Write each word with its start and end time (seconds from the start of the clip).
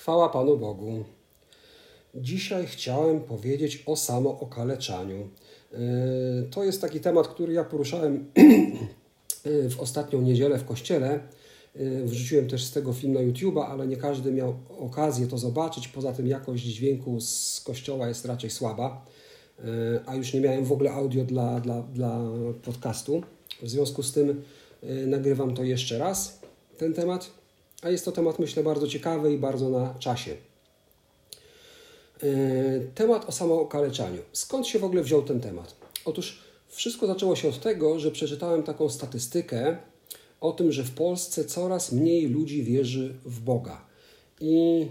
Chwała 0.00 0.28
Panu 0.28 0.56
Bogu. 0.56 1.04
Dzisiaj 2.14 2.66
chciałem 2.66 3.20
powiedzieć 3.20 3.82
o 3.86 3.96
samookaleczaniu. 3.96 5.28
Yy, 5.72 5.78
to 6.50 6.64
jest 6.64 6.80
taki 6.80 7.00
temat, 7.00 7.28
który 7.28 7.52
ja 7.52 7.64
poruszałem 7.64 8.32
yy, 9.44 9.68
w 9.74 9.80
ostatnią 9.80 10.22
niedzielę 10.22 10.58
w 10.58 10.64
kościele. 10.64 11.20
Yy, 11.76 12.04
wrzuciłem 12.04 12.48
też 12.48 12.64
z 12.64 12.72
tego 12.72 12.92
film 12.92 13.12
na 13.12 13.20
YouTube'a, 13.20 13.64
ale 13.64 13.86
nie 13.86 13.96
każdy 13.96 14.32
miał 14.32 14.54
okazję 14.78 15.26
to 15.26 15.38
zobaczyć. 15.38 15.88
Poza 15.88 16.12
tym 16.12 16.26
jakość 16.26 16.64
dźwięku 16.64 17.20
z 17.20 17.60
kościoła 17.64 18.08
jest 18.08 18.24
raczej 18.24 18.50
słaba, 18.50 19.04
a 20.06 20.14
już 20.14 20.34
nie 20.34 20.40
miałem 20.40 20.64
w 20.64 20.72
ogóle 20.72 20.92
audio 20.92 21.24
dla, 21.24 21.60
dla, 21.60 21.82
dla 21.82 22.20
podcastu. 22.62 23.22
W 23.62 23.70
związku 23.70 24.02
z 24.02 24.12
tym 24.12 24.42
nagrywam 25.06 25.54
to 25.54 25.64
jeszcze 25.64 25.98
raz, 25.98 26.40
ten 26.78 26.94
temat. 26.94 27.39
A 27.82 27.90
jest 27.90 28.04
to 28.04 28.12
temat, 28.12 28.38
myślę, 28.38 28.62
bardzo 28.62 28.88
ciekawy 28.88 29.32
i 29.32 29.38
bardzo 29.38 29.70
na 29.70 29.94
czasie. 29.98 30.36
E, 32.22 32.26
temat 32.94 33.28
o 33.28 33.32
samookaleczaniu. 33.32 34.22
Skąd 34.32 34.66
się 34.66 34.78
w 34.78 34.84
ogóle 34.84 35.02
wziął 35.02 35.22
ten 35.22 35.40
temat? 35.40 35.74
Otóż 36.04 36.42
wszystko 36.68 37.06
zaczęło 37.06 37.36
się 37.36 37.48
od 37.48 37.60
tego, 37.60 37.98
że 37.98 38.10
przeczytałem 38.10 38.62
taką 38.62 38.88
statystykę 38.88 39.76
o 40.40 40.52
tym, 40.52 40.72
że 40.72 40.84
w 40.84 40.94
Polsce 40.94 41.44
coraz 41.44 41.92
mniej 41.92 42.26
ludzi 42.26 42.62
wierzy 42.62 43.14
w 43.24 43.40
Boga. 43.40 43.84
I 44.40 44.86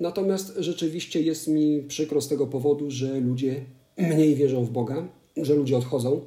natomiast 0.00 0.52
rzeczywiście 0.56 1.22
jest 1.22 1.48
mi 1.48 1.82
przykro 1.82 2.20
z 2.20 2.28
tego 2.28 2.46
powodu, 2.46 2.90
że 2.90 3.20
ludzie 3.20 3.64
mniej 3.98 4.34
wierzą 4.34 4.64
w 4.64 4.70
Boga, 4.70 5.08
że 5.36 5.54
ludzie 5.54 5.76
odchodzą. 5.76 6.20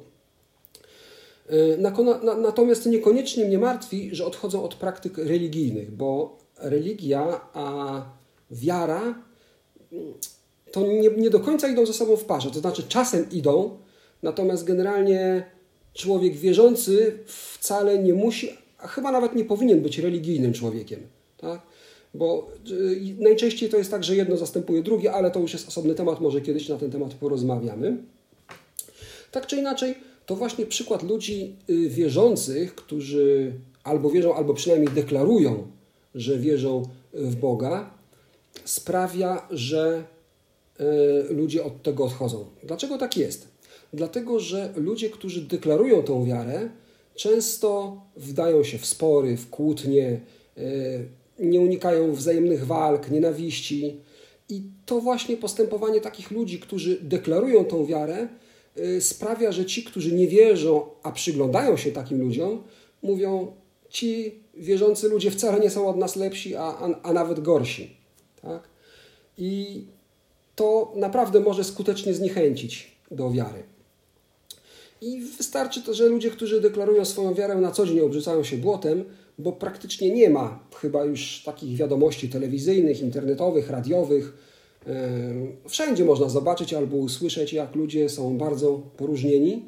E, 1.48 1.76
natomiast 2.36 2.86
niekoniecznie 2.86 3.44
mnie 3.44 3.58
martwi, 3.58 4.08
że 4.12 4.26
odchodzą 4.26 4.62
od 4.62 4.74
praktyk 4.74 5.18
religijnych, 5.18 5.90
bo 5.90 6.38
religia 6.58 7.40
a 7.54 8.02
wiara 8.50 9.22
to 10.72 10.86
nie, 10.86 11.10
nie 11.10 11.30
do 11.30 11.40
końca 11.40 11.68
idą 11.68 11.86
ze 11.86 11.92
sobą 11.92 12.16
w 12.16 12.24
parze. 12.24 12.50
To 12.50 12.60
znaczy 12.60 12.82
czasem 12.82 13.30
idą, 13.30 13.78
natomiast 14.22 14.64
generalnie 14.64 15.44
człowiek 15.94 16.36
wierzący 16.36 17.18
wcale 17.26 17.98
nie 17.98 18.14
musi, 18.14 18.50
a 18.78 18.88
chyba 18.88 19.12
nawet 19.12 19.34
nie 19.34 19.44
powinien 19.44 19.80
być 19.80 19.98
religijnym 19.98 20.52
człowiekiem. 20.52 21.00
Tak? 21.36 21.60
Bo 22.14 22.50
y, 22.70 23.00
najczęściej 23.18 23.68
to 23.68 23.76
jest 23.76 23.90
tak, 23.90 24.04
że 24.04 24.16
jedno 24.16 24.36
zastępuje 24.36 24.82
drugie, 24.82 25.12
ale 25.12 25.30
to 25.30 25.40
już 25.40 25.52
jest 25.52 25.68
osobny 25.68 25.94
temat, 25.94 26.20
może 26.20 26.40
kiedyś 26.40 26.68
na 26.68 26.76
ten 26.76 26.90
temat 26.90 27.14
porozmawiamy. 27.14 27.96
Tak 29.30 29.46
czy 29.46 29.56
inaczej, 29.56 29.94
to 30.26 30.36
właśnie 30.36 30.66
przykład 30.66 31.02
ludzi 31.02 31.56
y, 31.70 31.88
wierzących, 31.88 32.74
którzy 32.74 33.52
albo 33.84 34.10
wierzą, 34.10 34.34
albo 34.34 34.54
przynajmniej 34.54 34.94
deklarują, 34.94 35.66
że 36.14 36.38
wierzą 36.38 36.82
w 37.14 37.36
Boga, 37.36 37.90
sprawia, 38.64 39.46
że 39.50 40.04
ludzie 41.30 41.64
od 41.64 41.82
tego 41.82 42.04
odchodzą. 42.04 42.44
Dlaczego 42.62 42.98
tak 42.98 43.16
jest? 43.16 43.48
Dlatego, 43.92 44.40
że 44.40 44.72
ludzie, 44.76 45.10
którzy 45.10 45.40
deklarują 45.40 46.02
tą 46.02 46.24
wiarę, 46.24 46.68
często 47.14 48.00
wdają 48.16 48.64
się 48.64 48.78
w 48.78 48.86
spory, 48.86 49.36
w 49.36 49.50
kłótnie, 49.50 50.20
e, 50.56 50.62
nie 51.38 51.60
unikają 51.60 52.12
wzajemnych 52.12 52.66
walk, 52.66 53.10
nienawiści. 53.10 54.00
I 54.48 54.62
to 54.86 55.00
właśnie 55.00 55.36
postępowanie 55.36 56.00
takich 56.00 56.30
ludzi, 56.30 56.60
którzy 56.60 56.98
deklarują 57.00 57.64
tą 57.64 57.86
wiarę, 57.86 58.28
e, 58.76 59.00
sprawia, 59.00 59.52
że 59.52 59.66
ci, 59.66 59.84
którzy 59.84 60.14
nie 60.14 60.28
wierzą, 60.28 60.86
a 61.02 61.12
przyglądają 61.12 61.76
się 61.76 61.92
takim 61.92 62.20
ludziom, 62.20 62.62
mówią: 63.02 63.52
Ci 63.88 64.34
wierzący 64.54 65.08
ludzie 65.08 65.30
wcale 65.30 65.60
nie 65.60 65.70
są 65.70 65.88
od 65.88 65.96
nas 65.96 66.16
lepsi, 66.16 66.56
a, 66.56 66.62
a, 66.62 67.02
a 67.02 67.12
nawet 67.12 67.40
gorsi. 67.40 67.96
Tak? 68.42 68.68
I 69.38 69.84
to 70.56 70.92
naprawdę 70.96 71.40
może 71.40 71.64
skutecznie 71.64 72.14
zniechęcić 72.14 72.96
do 73.10 73.30
wiary. 73.30 73.62
I 75.00 75.20
wystarczy 75.20 75.82
to, 75.82 75.94
że 75.94 76.08
ludzie, 76.08 76.30
którzy 76.30 76.60
deklarują 76.60 77.04
swoją 77.04 77.34
wiarę 77.34 77.54
na 77.54 77.70
co 77.70 77.86
dzień 77.86 78.00
obrzucają 78.00 78.44
się 78.44 78.56
błotem, 78.56 79.04
bo 79.38 79.52
praktycznie 79.52 80.10
nie 80.10 80.30
ma 80.30 80.64
chyba 80.80 81.04
już 81.04 81.42
takich 81.44 81.76
wiadomości 81.76 82.28
telewizyjnych, 82.28 83.00
internetowych, 83.00 83.70
radiowych. 83.70 84.36
Wszędzie 85.68 86.04
można 86.04 86.28
zobaczyć 86.28 86.74
albo 86.74 86.96
usłyszeć, 86.96 87.52
jak 87.52 87.74
ludzie 87.74 88.08
są 88.08 88.38
bardzo 88.38 88.82
poróżnieni, 88.96 89.64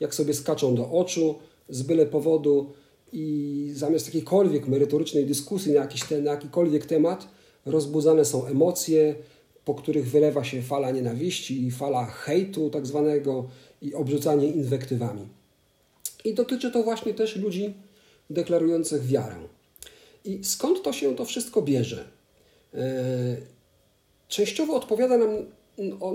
jak 0.00 0.14
sobie 0.14 0.34
skaczą 0.34 0.74
do 0.74 0.90
oczu 0.90 1.34
z 1.68 1.82
byle 1.82 2.06
powodu 2.06 2.72
i 3.12 3.70
zamiast 3.74 4.06
jakiejkolwiek 4.06 4.68
merytorycznej 4.68 5.26
dyskusji 5.26 5.72
na, 5.72 5.80
jakiś 5.80 6.10
na 6.10 6.30
jakikolwiek 6.30 6.86
temat 6.86 7.28
rozbudzane 7.66 8.24
są 8.24 8.46
emocje, 8.46 9.14
po 9.66 9.74
których 9.74 10.10
wylewa 10.10 10.44
się 10.44 10.62
fala 10.62 10.90
nienawiści 10.90 11.66
i 11.66 11.70
fala 11.70 12.06
hejtu 12.06 12.70
tak 12.70 12.86
zwanego 12.86 13.48
i 13.82 13.94
obrzucanie 13.94 14.48
inwektywami. 14.48 15.28
I 16.24 16.34
dotyczy 16.34 16.70
to 16.70 16.82
właśnie 16.82 17.14
też 17.14 17.36
ludzi 17.36 17.74
deklarujących 18.30 19.06
wiarę. 19.06 19.36
I 20.24 20.44
skąd 20.44 20.82
to 20.82 20.92
się 20.92 21.16
to 21.16 21.24
wszystko 21.24 21.62
bierze? 21.62 22.04
E, 22.74 23.36
częściowo 24.28 24.76
odpowiada 24.76 25.18
nam 25.18 25.30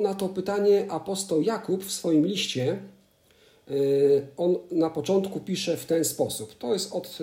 na 0.02 0.14
to 0.14 0.30
pytanie 0.30 0.86
apostoł 0.92 1.42
Jakub 1.42 1.84
w 1.84 1.92
swoim 1.92 2.26
liście. 2.26 2.72
E, 2.72 3.74
on 4.38 4.56
na 4.72 4.90
początku 4.90 5.40
pisze 5.40 5.78
w 5.78 5.86
ten 5.86 6.06
sposób. 6.06 6.58
To 6.58 6.74
jest 6.74 6.94
od 6.94 7.20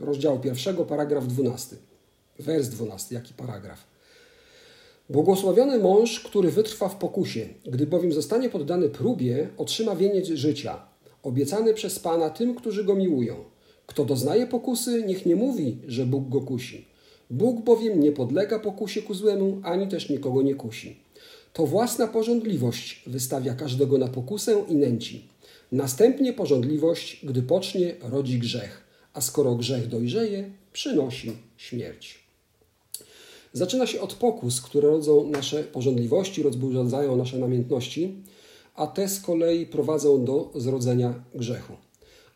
e, 0.00 0.04
rozdziału 0.04 0.38
pierwszego, 0.38 0.84
paragraf 0.84 1.26
12. 1.26 1.76
Wers 2.38 2.68
12, 2.68 3.14
jaki 3.14 3.34
paragraf. 3.34 3.92
Błogosławiony 5.12 5.78
mąż, 5.78 6.20
który 6.20 6.50
wytrwa 6.50 6.88
w 6.88 6.96
pokusie, 6.96 7.48
gdy 7.66 7.86
bowiem 7.86 8.12
zostanie 8.12 8.48
poddany 8.48 8.88
próbie, 8.88 9.48
otrzyma 9.56 9.96
wieniec 9.96 10.26
życia, 10.28 10.82
obiecany 11.22 11.74
przez 11.74 11.98
Pana 11.98 12.30
tym, 12.30 12.54
którzy 12.54 12.84
go 12.84 12.94
miłują. 12.94 13.36
Kto 13.86 14.04
doznaje 14.04 14.46
pokusy, 14.46 15.04
niech 15.06 15.26
nie 15.26 15.36
mówi, 15.36 15.78
że 15.86 16.06
Bóg 16.06 16.28
go 16.28 16.40
kusi. 16.40 16.86
Bóg 17.30 17.64
bowiem 17.64 18.00
nie 18.00 18.12
podlega 18.12 18.58
pokusie 18.58 19.02
ku 19.02 19.14
złemu, 19.14 19.60
ani 19.62 19.88
też 19.88 20.08
nikogo 20.08 20.42
nie 20.42 20.54
kusi. 20.54 20.96
To 21.52 21.66
własna 21.66 22.06
porządliwość 22.06 23.02
wystawia 23.06 23.54
każdego 23.54 23.98
na 23.98 24.08
pokusę 24.08 24.64
i 24.68 24.74
nęci. 24.74 25.28
Następnie 25.72 26.32
porządliwość, 26.32 27.26
gdy 27.26 27.42
pocznie, 27.42 27.94
rodzi 28.02 28.38
grzech, 28.38 28.82
a 29.14 29.20
skoro 29.20 29.54
grzech 29.54 29.88
dojrzeje, 29.88 30.50
przynosi 30.72 31.32
śmierć. 31.56 32.21
Zaczyna 33.52 33.86
się 33.86 34.00
od 34.00 34.14
pokus, 34.14 34.60
które 34.60 34.88
rodzą 34.88 35.30
nasze 35.30 35.64
porządliwości, 35.64 36.42
rozburzają 36.42 37.16
nasze 37.16 37.38
namiętności, 37.38 38.22
a 38.74 38.86
te 38.86 39.08
z 39.08 39.20
kolei 39.20 39.66
prowadzą 39.66 40.24
do 40.24 40.50
zrodzenia 40.54 41.24
grzechu. 41.34 41.72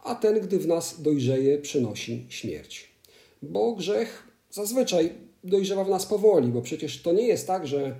a 0.05 0.15
ten, 0.15 0.41
gdy 0.41 0.59
w 0.59 0.67
nas 0.67 1.03
dojrzeje, 1.03 1.59
przynosi 1.59 2.27
śmierć. 2.29 2.89
Bo 3.43 3.73
grzech 3.73 4.23
zazwyczaj 4.51 5.13
dojrzewa 5.45 5.85
w 5.85 5.89
nas 5.89 6.07
powoli, 6.07 6.49
bo 6.49 6.63
przecież 6.63 7.03
to 7.03 7.13
nie 7.13 7.27
jest 7.27 7.47
tak, 7.47 7.67
że 7.67 7.97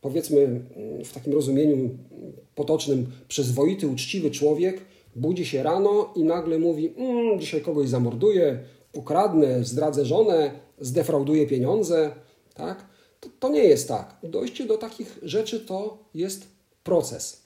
powiedzmy 0.00 0.60
w 1.04 1.12
takim 1.12 1.32
rozumieniu 1.32 1.90
potocznym 2.54 3.06
przyzwoity, 3.28 3.88
uczciwy 3.88 4.30
człowiek 4.30 4.80
budzi 5.16 5.46
się 5.46 5.62
rano 5.62 6.12
i 6.16 6.24
nagle 6.24 6.58
mówi: 6.58 6.94
mmm, 6.96 7.40
Dzisiaj 7.40 7.60
kogoś 7.60 7.88
zamorduję, 7.88 8.58
ukradnę, 8.92 9.64
zdradzę 9.64 10.04
żonę, 10.04 10.50
zdefrauduję 10.80 11.46
pieniądze. 11.46 12.10
Tak? 12.54 12.86
To, 13.20 13.28
to 13.40 13.48
nie 13.48 13.64
jest 13.64 13.88
tak. 13.88 14.16
Dojście 14.22 14.66
do 14.66 14.78
takich 14.78 15.18
rzeczy 15.22 15.60
to 15.60 15.98
jest 16.14 16.46
proces. 16.84 17.42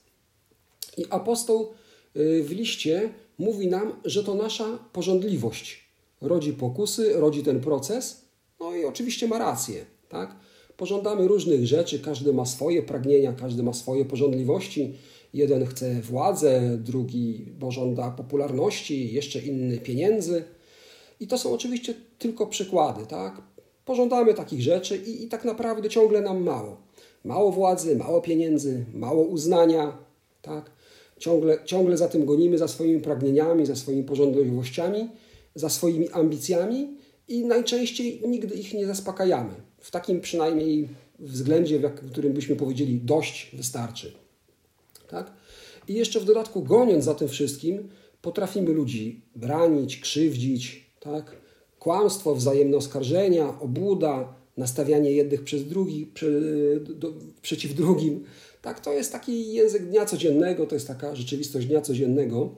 I 0.97 1.05
apostoł 1.11 1.73
y, 2.17 2.43
w 2.43 2.51
liście 2.51 3.13
mówi 3.39 3.69
nam, 3.69 4.01
że 4.05 4.25
to 4.25 4.35
nasza 4.35 4.79
porządliwość 4.93 5.89
rodzi 6.21 6.53
pokusy, 6.53 7.13
rodzi 7.13 7.43
ten 7.43 7.61
proces, 7.61 8.25
no 8.61 8.75
i 8.75 8.85
oczywiście 8.85 9.29
ma 9.29 9.39
rację. 9.39 9.85
Tak? 10.09 10.37
Pożądamy 10.77 11.29
różnych 11.29 11.67
rzeczy, 11.67 12.01
każdy 12.01 12.33
ma 12.33 12.47
swoje 12.47 12.83
pragnienia, 12.83 13.33
każdy 13.33 13.63
ma 13.63 13.73
swoje 13.73 14.05
porządliwości. 14.05 14.95
Jeden 15.35 15.67
chce 15.67 16.03
władzę, 16.03 16.79
drugi 16.79 17.47
pożąda 17.61 18.11
popularności, 18.11 19.13
jeszcze 19.15 19.39
inny 19.39 19.79
pieniędzy. 19.79 20.45
I 21.21 21.27
to 21.27 21.39
są 21.39 21.53
oczywiście 21.53 21.95
tylko 22.19 22.47
przykłady. 22.47 23.07
Tak? 23.07 23.43
Pożądamy 23.89 24.35
takich 24.35 24.63
rzeczy 24.63 24.97
i, 24.97 25.25
i 25.25 25.29
tak 25.29 25.45
naprawdę 25.45 25.89
ciągle 25.89 26.21
nam 26.21 26.43
mało. 26.43 26.77
Mało 27.25 27.53
władzy, 27.53 27.97
mało 27.97 28.21
pieniędzy, 28.21 28.85
mało 28.95 29.23
uznania. 29.23 29.99
Tak? 30.43 30.71
Ciągle, 31.19 31.59
ciągle 31.65 31.97
za 31.97 32.09
tym 32.09 32.25
gonimy, 32.25 32.59
za 32.59 32.69
swoimi 32.69 33.01
pragnieniami, 33.01 33.67
za 33.67 33.77
swoimi 33.77 34.05
pożądliwościami, 34.05 35.09
za 35.55 35.69
swoimi 35.69 36.09
ambicjami 36.09 36.97
i 37.29 37.45
najczęściej 37.45 38.23
nigdy 38.27 38.55
ich 38.55 38.75
nie 38.75 38.87
zaspokajamy. 38.87 39.55
W 39.79 39.91
takim 39.91 40.21
przynajmniej 40.21 40.89
względzie, 41.19 41.79
w 41.79 42.11
którym 42.11 42.33
byśmy 42.33 42.57
powiedzieli 42.57 43.01
dość 43.01 43.51
wystarczy. 43.57 44.13
Tak? 45.11 45.33
I 45.89 45.95
jeszcze 45.95 46.21
w 46.21 46.25
dodatku 46.25 46.63
goniąc 46.63 47.05
za 47.05 47.15
tym 47.15 47.29
wszystkim, 47.29 47.89
potrafimy 48.23 48.73
ludzi 48.73 49.23
branić, 49.37 50.01
krzywdzić, 50.01 50.91
tak? 51.01 51.48
Kłamstwo, 51.89 52.35
wzajemne 52.35 52.77
oskarżenia, 52.77 53.61
obłuda, 53.61 54.35
nastawianie 54.57 55.13
jednych 55.13 55.45
przez 55.45 55.65
drugich, 55.65 56.13
przy, 56.13 56.81
do, 56.97 57.13
przeciw 57.43 57.75
drugim. 57.75 58.25
Tak, 58.63 58.81
to 58.81 58.93
jest 58.93 59.13
taki 59.13 59.53
język 59.53 59.87
dnia 59.87 60.05
codziennego, 60.05 60.67
to 60.67 60.75
jest 60.75 60.87
taka 60.87 61.17
rzeczywistość 61.17 61.67
dnia 61.67 61.81
codziennego. 61.81 62.51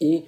I 0.00 0.22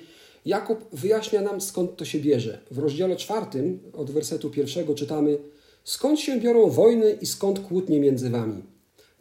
Jakub 0.47 0.85
wyjaśnia 0.93 1.41
nam, 1.41 1.61
skąd 1.61 1.97
to 1.97 2.05
się 2.05 2.21
bierze. 2.21 2.59
W 2.71 2.79
rozdziale 2.79 3.17
czwartym, 3.17 3.79
od 3.93 4.11
wersetu 4.11 4.51
pierwszego 4.51 4.95
czytamy 4.95 5.39
Skąd 5.85 6.21
się 6.21 6.41
biorą 6.41 6.71
wojny 6.71 7.19
i 7.21 7.27
skąd 7.27 7.61
kłótnie 7.61 8.01
między 8.01 8.31
wami? 8.31 8.63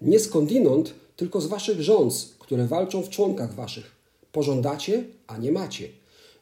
Nie 0.01 0.19
skądinąd, 0.19 0.94
tylko 1.16 1.42
z 1.42 1.48
waszych 1.48 1.81
rząd, 1.81 2.36
które 2.40 2.68
walczą 2.68 3.01
w 3.01 3.10
członkach 3.10 3.54
waszych. 3.54 3.92
Pożądacie, 4.31 5.04
a 5.28 5.38
nie 5.38 5.51
macie. 5.51 5.90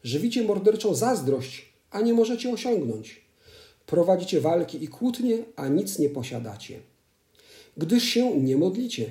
Żywicie 0.04 0.44
morderczą 0.44 0.96
zazdrość, 0.96 1.75
a 1.96 2.02
nie 2.02 2.14
możecie 2.14 2.54
osiągnąć. 2.54 3.22
Prowadzicie 3.86 4.42
walki 4.42 4.84
i 4.84 4.88
kłótnie, 4.88 5.38
a 5.56 5.68
nic 5.68 6.00
nie 6.00 6.10
posiadacie. 6.10 6.80
Gdyż 7.78 8.04
się 8.04 8.38
nie 8.40 8.58
modlicie. 8.58 9.06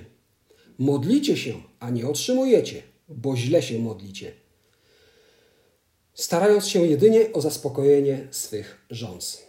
Modlicie 0.79 1.37
się, 1.37 1.55
a 1.81 1.91
nie 1.91 2.09
otrzymujecie, 2.09 2.83
bo 3.09 3.37
źle 3.37 3.63
się 3.63 3.79
modlicie. 3.79 4.33
Starając 6.15 6.67
się 6.67 6.87
jedynie 6.87 7.33
o 7.33 7.41
zaspokojenie 7.41 8.29
swych 8.31 8.87
rząd. 8.91 9.43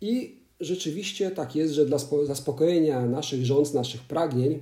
I 0.00 0.40
rzeczywiście 0.60 1.30
tak 1.30 1.56
jest, 1.56 1.74
że 1.74 1.86
dla 1.86 1.98
zaspokojenia 2.24 3.06
naszych 3.06 3.46
rząd, 3.46 3.74
naszych 3.74 4.02
pragnień, 4.02 4.60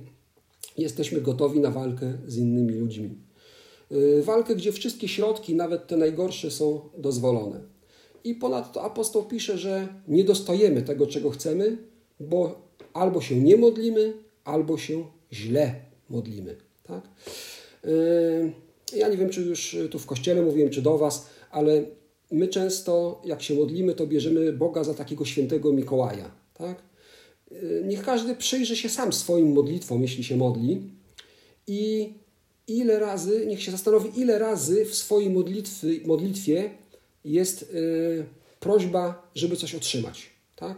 jesteśmy 0.77 1.21
gotowi 1.21 1.59
na 1.59 1.71
walkę 1.71 2.17
z 2.27 2.37
innymi 2.37 2.73
ludźmi. 2.73 3.17
Y, 3.91 4.23
walkę, 4.23 4.55
gdzie 4.55 4.71
wszystkie 4.71 5.07
środki, 5.07 5.55
nawet 5.55 5.87
te 5.87 5.97
najgorsze, 5.97 6.51
są 6.51 6.89
dozwolone. 6.97 7.72
I 8.23 8.35
ponadto 8.35 8.83
apostoł 8.83 9.23
pisze, 9.23 9.57
że 9.57 9.87
nie 10.07 10.23
dostajemy 10.23 10.81
tego, 10.81 11.07
czego 11.07 11.29
chcemy, 11.29 11.77
bo 12.19 12.61
albo 12.93 13.21
się 13.21 13.41
nie 13.41 13.57
modlimy, 13.57 14.13
albo 14.43 14.77
się 14.77 15.05
źle 15.33 15.75
modlimy. 16.09 16.55
Tak? 16.83 17.03
Y, 17.85 18.53
ja 18.95 19.09
nie 19.09 19.17
wiem, 19.17 19.29
czy 19.29 19.41
już 19.41 19.77
tu 19.91 19.99
w 19.99 20.05
kościele 20.05 20.41
mówiłem, 20.41 20.69
czy 20.69 20.81
do 20.81 20.97
Was, 20.97 21.27
ale 21.51 21.83
my 22.31 22.47
często, 22.47 23.21
jak 23.25 23.41
się 23.41 23.55
modlimy, 23.55 23.93
to 23.93 24.07
bierzemy 24.07 24.53
Boga 24.53 24.83
za 24.83 24.93
takiego 24.93 25.25
świętego 25.25 25.73
Mikołaja. 25.73 26.31
Tak? 26.53 26.83
Y, 27.51 27.83
niech 27.85 28.03
każdy 28.03 28.35
przyjrzy 28.35 28.77
się 28.77 28.89
sam 28.89 29.13
swoim 29.13 29.53
modlitwom, 29.53 30.01
jeśli 30.01 30.23
się 30.23 30.37
modli, 30.37 30.81
i 31.67 32.13
ile 32.67 32.99
razy, 32.99 33.45
niech 33.47 33.63
się 33.63 33.71
zastanowi, 33.71 34.19
ile 34.19 34.39
razy 34.39 34.85
w 34.85 34.95
swojej 34.95 35.29
modlitwy, 35.29 36.01
modlitwie 36.05 36.69
jest 37.25 37.63
y, 37.63 38.25
prośba, 38.59 39.31
żeby 39.35 39.55
coś 39.55 39.75
otrzymać. 39.75 40.29
Tak? 40.55 40.77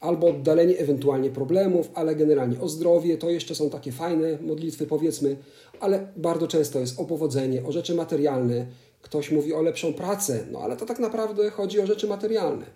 Albo 0.00 0.26
oddalenie 0.26 0.78
ewentualnie 0.78 1.30
problemów, 1.30 1.90
ale 1.94 2.14
generalnie 2.14 2.60
o 2.60 2.68
zdrowie, 2.68 3.18
to 3.18 3.30
jeszcze 3.30 3.54
są 3.54 3.70
takie 3.70 3.92
fajne 3.92 4.38
modlitwy, 4.40 4.86
powiedzmy, 4.86 5.36
ale 5.80 6.08
bardzo 6.16 6.48
często 6.48 6.80
jest 6.80 7.00
o 7.00 7.04
powodzenie, 7.04 7.64
o 7.64 7.72
rzeczy 7.72 7.94
materialne, 7.94 8.66
Ktoś 9.06 9.30
mówi 9.30 9.52
o 9.52 9.62
lepszą 9.62 9.94
pracę, 9.94 10.46
no 10.50 10.58
ale 10.58 10.76
to 10.76 10.86
tak 10.86 10.98
naprawdę 10.98 11.50
chodzi 11.50 11.80
o 11.80 11.86
rzeczy 11.86 12.06
materialne. 12.06 12.66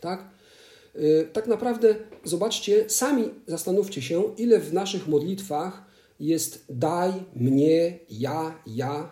Tak? 0.00 0.30
Yy, 0.94 1.28
tak 1.32 1.46
naprawdę 1.46 1.94
zobaczcie, 2.24 2.90
sami 2.90 3.30
zastanówcie 3.46 4.02
się, 4.02 4.22
ile 4.36 4.60
w 4.60 4.72
naszych 4.72 5.08
modlitwach 5.08 5.84
jest 6.20 6.64
daj, 6.68 7.12
mnie, 7.36 7.98
ja, 8.10 8.58
ja, 8.66 9.10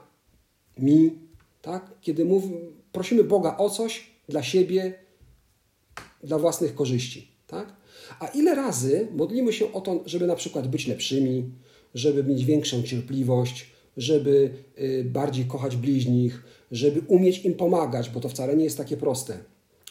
mi. 0.78 1.18
Tak? 1.62 1.90
Kiedy 2.00 2.24
mów, 2.24 2.44
prosimy 2.92 3.24
Boga 3.24 3.56
o 3.56 3.70
coś 3.70 4.06
dla 4.28 4.42
siebie, 4.42 4.94
dla 6.22 6.38
własnych 6.38 6.74
korzyści. 6.74 7.28
Tak? 7.46 7.76
A 8.20 8.26
ile 8.26 8.54
razy 8.54 9.08
modlimy 9.12 9.52
się 9.52 9.72
o 9.72 9.80
to, 9.80 10.02
żeby 10.06 10.26
na 10.26 10.36
przykład 10.36 10.68
być 10.68 10.86
lepszymi, 10.86 11.50
żeby 11.94 12.24
mieć 12.24 12.44
większą 12.44 12.82
cierpliwość, 12.82 13.70
żeby 13.96 14.50
y, 14.78 15.04
bardziej 15.04 15.44
kochać 15.44 15.76
bliźnich, 15.76 16.42
żeby 16.70 17.00
umieć 17.08 17.44
im 17.44 17.54
pomagać, 17.54 18.10
bo 18.10 18.20
to 18.20 18.28
wcale 18.28 18.56
nie 18.56 18.64
jest 18.64 18.78
takie 18.78 18.96
proste. 18.96 19.38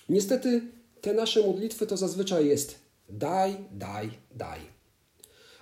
Niestety 0.10 0.62
te 1.02 1.14
nasze 1.14 1.48
modlitwy 1.48 1.88
to 1.88 1.98
zazwyczaj 1.98 2.48
jest 2.48 2.80
daj, 3.10 3.56
daj, 3.72 4.10
daj. 4.36 4.60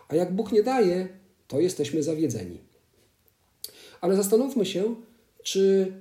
A 0.07 0.15
jak 0.15 0.35
Bóg 0.35 0.51
nie 0.51 0.63
daje, 0.63 1.07
to 1.47 1.59
jesteśmy 1.59 2.03
zawiedzeni. 2.03 2.57
Ale 4.01 4.15
zastanówmy 4.15 4.65
się, 4.65 4.95
czy 5.43 5.93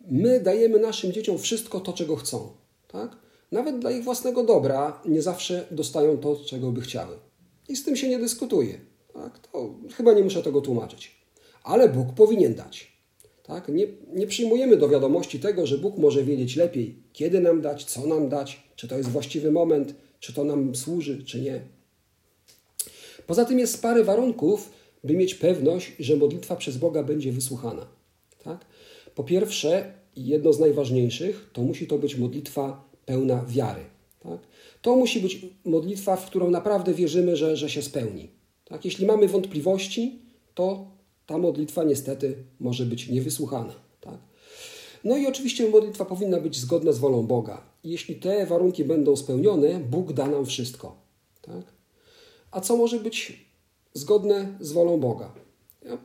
my 0.00 0.40
dajemy 0.40 0.78
naszym 0.78 1.12
dzieciom 1.12 1.38
wszystko 1.38 1.80
to, 1.80 1.92
czego 1.92 2.16
chcą. 2.16 2.48
Tak? 2.88 3.16
Nawet 3.52 3.78
dla 3.78 3.90
ich 3.90 4.04
własnego 4.04 4.44
dobra 4.44 5.02
nie 5.04 5.22
zawsze 5.22 5.66
dostają 5.70 6.18
to, 6.18 6.36
czego 6.46 6.72
by 6.72 6.80
chciały. 6.80 7.16
I 7.68 7.76
z 7.76 7.84
tym 7.84 7.96
się 7.96 8.08
nie 8.08 8.18
dyskutuje. 8.18 8.80
Tak? 9.14 9.38
To 9.38 9.74
chyba 9.96 10.12
nie 10.12 10.22
muszę 10.22 10.42
tego 10.42 10.60
tłumaczyć 10.60 11.18
ale 11.68 11.88
Bóg 11.88 12.12
powinien 12.12 12.54
dać. 12.54 12.92
Tak? 13.42 13.68
Nie, 13.68 13.86
nie 14.14 14.26
przyjmujemy 14.26 14.76
do 14.76 14.88
wiadomości 14.88 15.40
tego, 15.40 15.66
że 15.66 15.78
Bóg 15.78 15.98
może 15.98 16.24
wiedzieć 16.24 16.56
lepiej, 16.56 16.96
kiedy 17.12 17.40
nam 17.40 17.60
dać, 17.60 17.84
co 17.84 18.06
nam 18.06 18.28
dać, 18.28 18.62
czy 18.76 18.88
to 18.88 18.96
jest 18.96 19.10
właściwy 19.10 19.50
moment, 19.50 19.94
czy 20.20 20.32
to 20.32 20.44
nam 20.44 20.74
służy, 20.74 21.24
czy 21.24 21.40
nie. 21.40 21.60
Poza 23.26 23.44
tym 23.44 23.58
jest 23.58 23.82
parę 23.82 24.04
warunków, 24.04 24.70
by 25.04 25.14
mieć 25.14 25.34
pewność, 25.34 25.92
że 25.98 26.16
modlitwa 26.16 26.56
przez 26.56 26.76
Boga 26.76 27.02
będzie 27.02 27.32
wysłuchana. 27.32 27.86
Po 29.18 29.24
pierwsze, 29.24 29.94
jedno 30.16 30.52
z 30.52 30.58
najważniejszych, 30.58 31.50
to 31.52 31.62
musi 31.62 31.86
to 31.86 31.98
być 31.98 32.16
modlitwa 32.16 32.84
pełna 33.06 33.44
wiary. 33.48 33.84
Tak? 34.20 34.38
To 34.82 34.96
musi 34.96 35.20
być 35.20 35.46
modlitwa, 35.64 36.16
w 36.16 36.26
którą 36.26 36.50
naprawdę 36.50 36.94
wierzymy, 36.94 37.36
że, 37.36 37.56
że 37.56 37.70
się 37.70 37.82
spełni. 37.82 38.30
Tak? 38.64 38.84
Jeśli 38.84 39.06
mamy 39.06 39.28
wątpliwości, 39.28 40.18
to 40.54 40.86
ta 41.26 41.38
modlitwa 41.38 41.84
niestety 41.84 42.36
może 42.60 42.86
być 42.86 43.08
niewysłuchana. 43.08 43.74
Tak? 44.00 44.18
No 45.04 45.16
i 45.16 45.26
oczywiście 45.26 45.70
modlitwa 45.70 46.04
powinna 46.04 46.40
być 46.40 46.58
zgodna 46.58 46.92
z 46.92 46.98
wolą 46.98 47.26
Boga. 47.26 47.62
Jeśli 47.84 48.14
te 48.14 48.46
warunki 48.46 48.84
będą 48.84 49.16
spełnione, 49.16 49.80
Bóg 49.80 50.12
da 50.12 50.26
nam 50.26 50.46
wszystko. 50.46 50.96
Tak? 51.42 51.72
A 52.50 52.60
co 52.60 52.76
może 52.76 53.00
być 53.00 53.46
zgodne 53.94 54.58
z 54.60 54.72
wolą 54.72 55.00
Boga? 55.00 55.32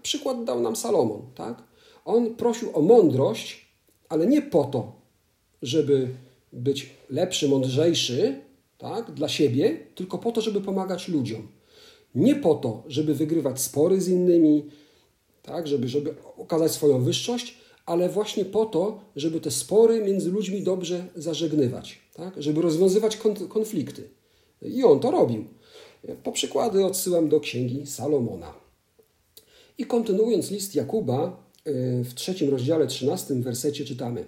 Przykład 0.04 0.44
dał 0.44 0.62
nam 0.62 0.76
Salomon. 0.76 1.22
Tak? 1.36 1.73
On 2.06 2.36
prosił 2.36 2.78
o 2.78 2.82
mądrość, 2.82 3.66
ale 4.10 4.28
nie 4.28 4.42
po 4.42 4.64
to, 4.64 4.92
żeby 5.62 6.08
być 6.54 6.90
lepszy, 7.10 7.48
mądrzejszy 7.48 8.36
tak, 8.78 9.12
dla 9.12 9.30
siebie, 9.30 9.78
tylko 9.96 10.18
po 10.18 10.32
to, 10.32 10.42
żeby 10.42 10.62
pomagać 10.62 11.08
ludziom. 11.08 11.48
Nie 12.16 12.36
po 12.36 12.56
to, 12.56 12.84
żeby 12.88 13.14
wygrywać 13.14 13.62
spory 13.62 14.02
z 14.02 14.08
innymi, 14.08 14.66
tak, 15.42 15.68
żeby, 15.68 15.88
żeby 15.88 16.16
okazać 16.38 16.72
swoją 16.72 17.04
wyższość, 17.04 17.58
ale 17.86 18.10
właśnie 18.10 18.46
po 18.46 18.66
to, 18.66 19.00
żeby 19.16 19.42
te 19.42 19.52
spory 19.52 20.02
między 20.02 20.32
ludźmi 20.32 20.64
dobrze 20.64 21.06
zażegnywać, 21.16 22.00
tak? 22.14 22.44
żeby 22.44 22.62
rozwiązywać 22.62 23.18
konflikty. 23.50 24.10
I 24.62 24.84
on 24.84 25.00
to 25.00 25.12
robił. 25.12 25.46
Po 26.24 26.32
przykłady 26.32 26.86
odsyłam 26.86 27.30
do 27.30 27.40
księgi 27.40 27.86
Salomona. 27.88 28.54
I 29.78 29.86
kontynuując 29.86 30.52
list 30.52 30.76
Jakuba, 30.76 31.43
w 32.04 32.14
trzecim 32.16 32.50
rozdziale, 32.50 32.88
trzynastym 32.88 33.42
wersecie 33.42 33.86
czytamy: 33.86 34.26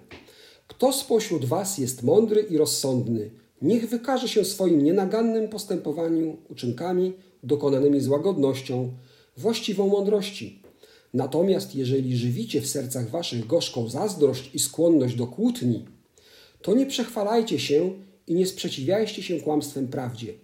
Kto 0.68 0.92
spośród 0.92 1.44
Was 1.44 1.78
jest 1.78 2.02
mądry 2.02 2.40
i 2.50 2.56
rozsądny, 2.56 3.30
niech 3.62 3.88
wykaże 3.88 4.28
się 4.28 4.44
swoim 4.44 4.84
nienagannym 4.84 5.48
postępowaniu, 5.48 6.36
uczynkami 6.48 7.12
dokonanymi 7.42 8.00
z 8.00 8.08
łagodnością, 8.08 8.92
właściwą 9.36 9.88
mądrości. 9.88 10.62
Natomiast 11.14 11.74
jeżeli 11.74 12.16
żywicie 12.16 12.60
w 12.60 12.66
sercach 12.66 13.10
waszych 13.10 13.46
gorzką 13.46 13.88
zazdrość 13.88 14.54
i 14.54 14.58
skłonność 14.58 15.14
do 15.14 15.26
kłótni, 15.26 15.84
to 16.62 16.74
nie 16.74 16.86
przechwalajcie 16.86 17.58
się 17.58 17.92
i 18.26 18.34
nie 18.34 18.46
sprzeciwiajcie 18.46 19.22
się 19.22 19.40
kłamstwem 19.40 19.88
prawdzie. 19.88 20.34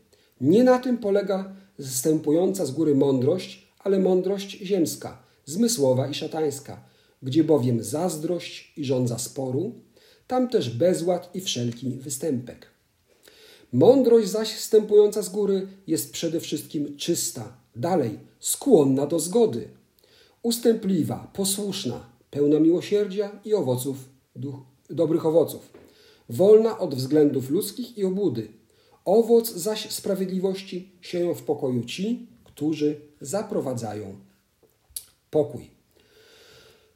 Nie 0.40 0.64
na 0.64 0.78
tym 0.78 0.98
polega 0.98 1.56
zstępująca 1.80 2.66
z 2.66 2.70
góry 2.70 2.94
mądrość, 2.94 3.68
ale 3.78 3.98
mądrość 3.98 4.50
ziemska, 4.50 5.21
zmysłowa 5.44 6.08
i 6.08 6.14
szatańska, 6.14 6.84
gdzie 7.22 7.44
bowiem 7.44 7.82
zazdrość 7.82 8.72
i 8.76 8.84
rządza 8.84 9.18
sporu, 9.18 9.74
tam 10.26 10.48
też 10.48 10.70
bezład 10.70 11.30
i 11.34 11.40
wszelki 11.40 11.90
występek. 11.90 12.66
Mądrość 13.72 14.28
zaś 14.28 14.52
wstępująca 14.54 15.22
z 15.22 15.28
góry 15.28 15.66
jest 15.86 16.12
przede 16.12 16.40
wszystkim 16.40 16.96
czysta, 16.96 17.56
dalej 17.76 18.18
skłonna 18.40 19.06
do 19.06 19.20
zgody, 19.20 19.68
ustępliwa, 20.42 21.30
posłuszna, 21.34 22.06
pełna 22.30 22.60
miłosierdzia 22.60 23.40
i 23.44 23.54
owoców, 23.54 23.96
duch, 24.36 24.56
dobrych 24.90 25.26
owoców, 25.26 25.72
wolna 26.28 26.78
od 26.78 26.94
względów 26.94 27.50
ludzkich 27.50 27.98
i 27.98 28.04
obłudy. 28.04 28.48
Owoc 29.04 29.52
zaś 29.52 29.90
sprawiedliwości 29.90 30.92
sieją 31.00 31.34
w 31.34 31.42
pokoju 31.42 31.84
ci, 31.84 32.26
którzy 32.44 33.00
zaprowadzają 33.20 34.16
pokój. 35.32 35.70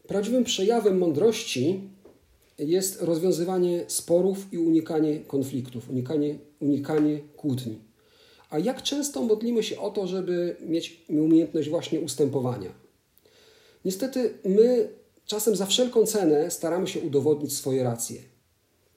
Prawdziwym 0.09 0.45
przejawem 0.45 0.99
mądrości 0.99 1.81
jest 2.59 3.03
rozwiązywanie 3.03 3.85
sporów 3.89 4.53
i 4.53 4.59
unikanie 4.59 5.21
konfliktów, 5.21 5.91
unikanie, 5.91 6.39
unikanie 6.61 7.19
kłótni. 7.37 7.79
A 8.51 8.59
jak 8.59 8.83
często 8.83 9.23
modlimy 9.23 9.63
się 9.63 9.81
o 9.81 9.91
to, 9.91 10.07
żeby 10.07 10.57
mieć 10.61 11.05
umiejętność 11.09 11.69
właśnie 11.69 12.01
ustępowania? 12.01 12.71
Niestety 13.85 14.35
my 14.45 14.89
czasem 15.27 15.57
za 15.57 15.67
wszelką 15.67 16.07
cenę 16.07 16.51
staramy 16.51 16.87
się 16.87 17.01
udowodnić 17.01 17.57
swoje 17.57 17.83
racje. 17.83 18.21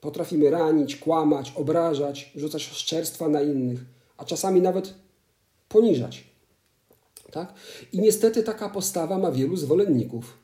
Potrafimy 0.00 0.50
ranić, 0.50 0.96
kłamać, 0.96 1.52
obrażać, 1.56 2.32
rzucać 2.36 2.70
oszczerstwa 2.72 3.28
na 3.28 3.42
innych, 3.42 3.80
a 4.16 4.24
czasami 4.24 4.60
nawet 4.60 4.94
poniżać. 5.68 6.29
Tak? 7.30 7.54
I 7.92 8.00
niestety 8.00 8.42
taka 8.42 8.68
postawa 8.68 9.18
ma 9.18 9.32
wielu 9.32 9.56
zwolenników. 9.56 10.38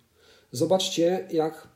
Zobaczcie, 0.52 1.28
jak 1.32 1.68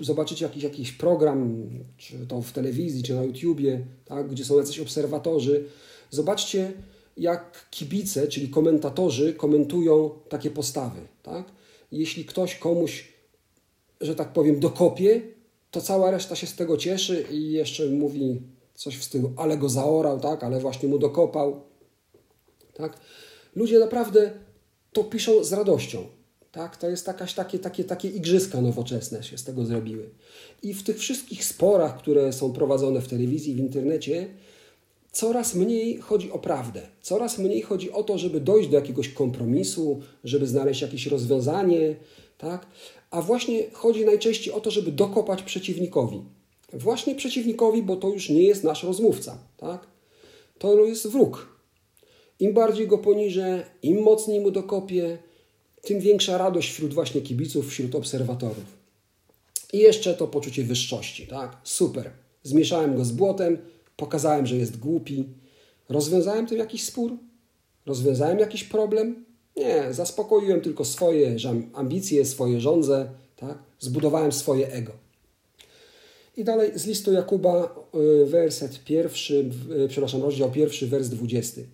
zobaczycie 0.00 0.44
jakiś, 0.44 0.62
jakiś 0.62 0.92
program, 0.92 1.68
czy 1.96 2.26
to 2.26 2.42
w 2.42 2.52
telewizji, 2.52 3.02
czy 3.02 3.14
na 3.14 3.22
YouTubie, 3.22 3.86
tak, 4.04 4.28
gdzie 4.28 4.44
są 4.44 4.58
jacyś 4.58 4.80
obserwatorzy. 4.80 5.64
Zobaczcie, 6.10 6.72
jak 7.16 7.66
kibice, 7.70 8.28
czyli 8.28 8.48
komentatorzy, 8.48 9.34
komentują 9.34 10.10
takie 10.28 10.50
postawy. 10.50 11.00
Tak? 11.22 11.44
Jeśli 11.92 12.24
ktoś 12.24 12.54
komuś, 12.54 13.12
że 14.00 14.14
tak 14.14 14.32
powiem, 14.32 14.60
dokopie, 14.60 15.22
to 15.70 15.80
cała 15.80 16.10
reszta 16.10 16.36
się 16.36 16.46
z 16.46 16.54
tego 16.54 16.76
cieszy 16.76 17.24
i 17.30 17.52
jeszcze 17.52 17.86
mówi 17.86 18.42
coś 18.74 18.98
w 18.98 19.04
stylu, 19.04 19.32
ale 19.36 19.58
go 19.58 19.68
zaorał, 19.68 20.20
tak, 20.20 20.44
ale 20.44 20.60
właśnie 20.60 20.88
mu 20.88 20.98
dokopał. 20.98 21.62
Tak? 22.74 23.00
Ludzie 23.58 23.78
naprawdę 23.78 24.30
to 24.92 25.04
piszą 25.04 25.44
z 25.44 25.52
radością. 25.52 26.06
Tak? 26.52 26.76
To 26.76 26.90
jest 26.90 27.06
jakaś 27.06 27.34
takie, 27.34 27.58
takie, 27.58 27.84
takie 27.84 28.08
igrzyska 28.08 28.60
nowoczesne 28.60 29.22
się 29.22 29.38
z 29.38 29.44
tego 29.44 29.64
zrobiły. 29.64 30.10
I 30.62 30.74
w 30.74 30.82
tych 30.82 30.98
wszystkich 30.98 31.44
sporach, 31.44 31.98
które 31.98 32.32
są 32.32 32.52
prowadzone 32.52 33.00
w 33.00 33.08
telewizji, 33.08 33.54
w 33.54 33.58
internecie, 33.58 34.28
coraz 35.12 35.54
mniej 35.54 35.96
chodzi 35.96 36.32
o 36.32 36.38
prawdę. 36.38 36.82
Coraz 37.02 37.38
mniej 37.38 37.62
chodzi 37.62 37.92
o 37.92 38.02
to, 38.02 38.18
żeby 38.18 38.40
dojść 38.40 38.68
do 38.68 38.76
jakiegoś 38.76 39.08
kompromisu, 39.08 40.00
żeby 40.24 40.46
znaleźć 40.46 40.82
jakieś 40.82 41.06
rozwiązanie, 41.06 41.96
tak? 42.38 42.66
A 43.10 43.22
właśnie 43.22 43.70
chodzi 43.72 44.04
najczęściej 44.04 44.54
o 44.54 44.60
to, 44.60 44.70
żeby 44.70 44.92
dokopać 44.92 45.42
przeciwnikowi. 45.42 46.22
Właśnie 46.72 47.14
przeciwnikowi, 47.14 47.82
bo 47.82 47.96
to 47.96 48.08
już 48.08 48.28
nie 48.28 48.42
jest 48.42 48.64
nasz 48.64 48.82
rozmówca, 48.82 49.38
tak? 49.56 49.86
To 50.58 50.84
jest 50.84 51.06
wróg. 51.06 51.57
Im 52.40 52.54
bardziej 52.54 52.86
go 52.86 52.98
poniżę, 52.98 53.64
im 53.82 54.02
mocniej 54.02 54.40
mu 54.40 54.50
dokopię, 54.50 55.18
tym 55.82 56.00
większa 56.00 56.38
radość 56.38 56.70
wśród 56.72 56.94
właśnie 56.94 57.20
kibiców, 57.20 57.68
wśród 57.68 57.94
obserwatorów. 57.94 58.78
I 59.72 59.78
jeszcze 59.78 60.14
to 60.14 60.26
poczucie 60.26 60.64
wyższości, 60.64 61.26
tak? 61.26 61.56
Super. 61.64 62.10
Zmieszałem 62.42 62.96
go 62.96 63.04
z 63.04 63.12
błotem, 63.12 63.58
pokazałem, 63.96 64.46
że 64.46 64.56
jest 64.56 64.78
głupi. 64.78 65.24
Rozwiązałem 65.88 66.46
tym 66.46 66.58
jakiś 66.58 66.84
spór? 66.84 67.16
Rozwiązałem 67.86 68.38
jakiś 68.38 68.64
problem? 68.64 69.24
Nie, 69.56 69.92
zaspokoiłem 69.92 70.60
tylko 70.60 70.84
swoje 70.84 71.36
ambicje, 71.74 72.24
swoje 72.24 72.60
żądze, 72.60 73.08
tak? 73.36 73.58
Zbudowałem 73.78 74.32
swoje 74.32 74.72
ego. 74.72 74.92
I 76.36 76.44
dalej 76.44 76.70
z 76.74 76.86
listu 76.86 77.12
Jakuba, 77.12 77.74
y, 78.22 78.26
werset 78.26 78.84
pierwszy, 78.84 79.50
y, 79.84 79.88
przepraszam, 79.88 80.22
rozdział 80.22 80.50
pierwszy, 80.50 80.86
wers 80.86 81.08
dwudziesty. 81.08 81.66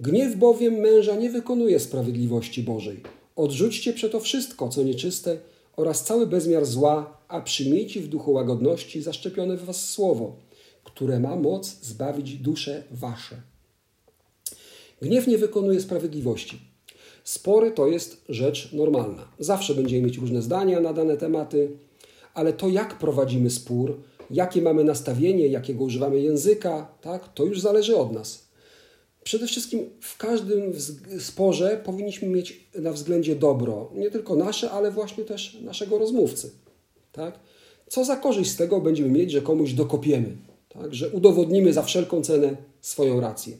Gniew 0.00 0.36
bowiem 0.36 0.74
męża 0.74 1.14
nie 1.14 1.30
wykonuje 1.30 1.80
sprawiedliwości 1.80 2.62
Bożej. 2.62 3.02
Odrzućcie 3.36 3.92
przeto 3.92 4.20
wszystko, 4.20 4.68
co 4.68 4.82
nieczyste 4.82 5.38
oraz 5.76 6.04
cały 6.04 6.26
bezmiar 6.26 6.66
zła, 6.66 7.18
a 7.28 7.40
przyjmijcie 7.40 8.00
w 8.00 8.08
duchu 8.08 8.32
łagodności 8.32 9.02
zaszczepione 9.02 9.56
w 9.56 9.64
was 9.64 9.88
słowo, 9.90 10.36
które 10.84 11.20
ma 11.20 11.36
moc 11.36 11.80
zbawić 11.82 12.34
dusze 12.34 12.84
wasze. 12.90 13.42
Gniew 15.02 15.26
nie 15.26 15.38
wykonuje 15.38 15.80
sprawiedliwości. 15.80 16.58
Spory 17.24 17.70
to 17.70 17.86
jest 17.86 18.24
rzecz 18.28 18.72
normalna. 18.72 19.28
Zawsze 19.38 19.74
będziemy 19.74 20.02
mieć 20.02 20.18
różne 20.18 20.42
zdania 20.42 20.80
na 20.80 20.92
dane 20.92 21.16
tematy, 21.16 21.70
ale 22.34 22.52
to 22.52 22.68
jak 22.68 22.98
prowadzimy 22.98 23.50
spór, 23.50 24.00
jakie 24.30 24.62
mamy 24.62 24.84
nastawienie, 24.84 25.46
jakiego 25.46 25.84
używamy 25.84 26.20
języka, 26.20 26.88
tak, 27.00 27.34
to 27.34 27.44
już 27.44 27.60
zależy 27.60 27.96
od 27.96 28.12
nas. 28.12 28.45
Przede 29.26 29.46
wszystkim 29.46 29.90
w 30.00 30.16
każdym 30.16 30.72
sporze 31.20 31.80
powinniśmy 31.84 32.28
mieć 32.28 32.68
na 32.78 32.92
względzie 32.92 33.36
dobro, 33.36 33.90
nie 33.94 34.10
tylko 34.10 34.36
nasze, 34.36 34.70
ale 34.70 34.90
właśnie 34.90 35.24
też 35.24 35.58
naszego 35.62 35.98
rozmówcy. 35.98 36.50
Tak? 37.12 37.38
Co 37.88 38.04
za 38.04 38.16
korzyść 38.16 38.50
z 38.50 38.56
tego 38.56 38.80
będziemy 38.80 39.08
mieć, 39.08 39.30
że 39.30 39.42
komuś 39.42 39.72
dokopiemy, 39.72 40.36
tak? 40.68 40.94
że 40.94 41.08
udowodnimy 41.08 41.72
za 41.72 41.82
wszelką 41.82 42.22
cenę 42.22 42.56
swoją 42.80 43.20
rację. 43.20 43.56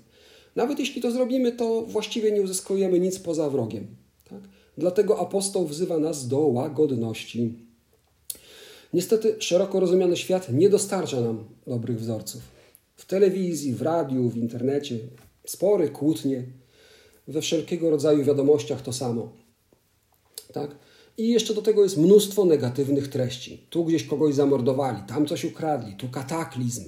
Nawet 0.57 0.79
jeśli 0.79 1.03
to 1.03 1.11
zrobimy, 1.11 1.53
to 1.53 1.83
właściwie 1.83 2.33
nie 2.33 2.43
uzyskujemy 2.43 3.01
nic 3.01 3.19
poza 3.19 3.51
wrogiem. 3.51 3.87
Tak? 4.31 4.41
Dlatego 4.79 5.21
apostoł 5.21 5.67
wzywa 5.67 5.99
nas 5.99 6.29
do 6.29 6.39
łagodności. 6.39 7.55
Niestety 8.93 9.37
szeroko 9.39 9.81
rozumiany 9.81 10.17
świat 10.17 10.53
nie 10.53 10.71
dostarcza 10.71 11.21
nam 11.21 11.45
dobrych 11.67 12.01
wzorców. 12.01 12.43
W 12.97 13.07
telewizji, 13.07 13.75
w 13.75 13.83
radiu, 13.83 14.29
w 14.29 14.37
internecie, 14.37 14.99
spory, 15.47 15.89
kłótnie, 15.89 16.45
we 17.29 17.41
wszelkiego 17.41 17.91
rodzaju 17.91 18.25
wiadomościach 18.25 18.83
to 18.83 18.93
samo. 18.93 19.33
Tak? 20.53 20.77
I 21.19 21.29
jeszcze 21.29 21.55
do 21.55 21.63
tego 21.63 21.83
jest 21.83 21.97
mnóstwo 21.97 22.45
negatywnych 22.45 23.09
treści. 23.09 23.67
Tu 23.71 23.85
gdzieś 23.85 24.05
kogoś 24.05 24.35
zamordowali, 24.35 25.03
tam 25.09 25.27
coś 25.27 25.45
ukradli, 25.45 25.95
tu 25.95 26.09
kataklizm, 26.09 26.85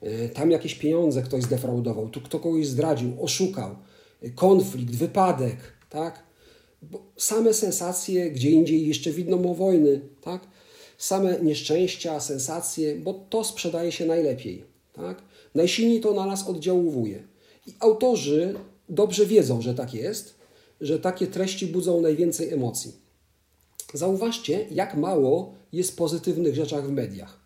e, 0.00 0.28
tam 0.28 0.50
jakieś 0.50 0.74
pieniądze 0.74 1.22
ktoś 1.22 1.42
zdefraudował, 1.42 2.08
tu 2.08 2.20
kto 2.20 2.40
kogoś 2.40 2.66
zdradził, 2.66 3.12
oszukał, 3.20 3.76
e, 4.22 4.30
konflikt, 4.30 4.94
wypadek, 4.94 5.56
tak? 5.90 6.24
Bo 6.82 7.02
same 7.16 7.54
sensacje, 7.54 8.30
gdzie 8.30 8.50
indziej 8.50 8.86
jeszcze 8.86 9.10
widno 9.10 9.36
wojny, 9.54 10.00
tak? 10.20 10.46
Same 10.98 11.40
nieszczęścia, 11.40 12.20
sensacje, 12.20 12.96
bo 12.96 13.14
to 13.14 13.44
sprzedaje 13.44 13.92
się 13.92 14.06
najlepiej, 14.06 14.64
tak? 14.92 15.22
Najsilniej 15.54 16.00
to 16.00 16.14
na 16.14 16.26
nas 16.26 16.48
oddziałuje. 16.48 17.33
I 17.66 17.74
autorzy 17.80 18.54
dobrze 18.88 19.26
wiedzą, 19.26 19.62
że 19.62 19.74
tak 19.74 19.94
jest, 19.94 20.34
że 20.80 20.98
takie 20.98 21.26
treści 21.26 21.66
budzą 21.66 22.00
najwięcej 22.00 22.52
emocji. 22.52 22.92
Zauważcie, 23.94 24.66
jak 24.70 24.96
mało 24.96 25.54
jest 25.72 25.96
pozytywnych 25.96 26.54
rzeczach 26.54 26.86
w 26.86 26.92
mediach. 26.92 27.40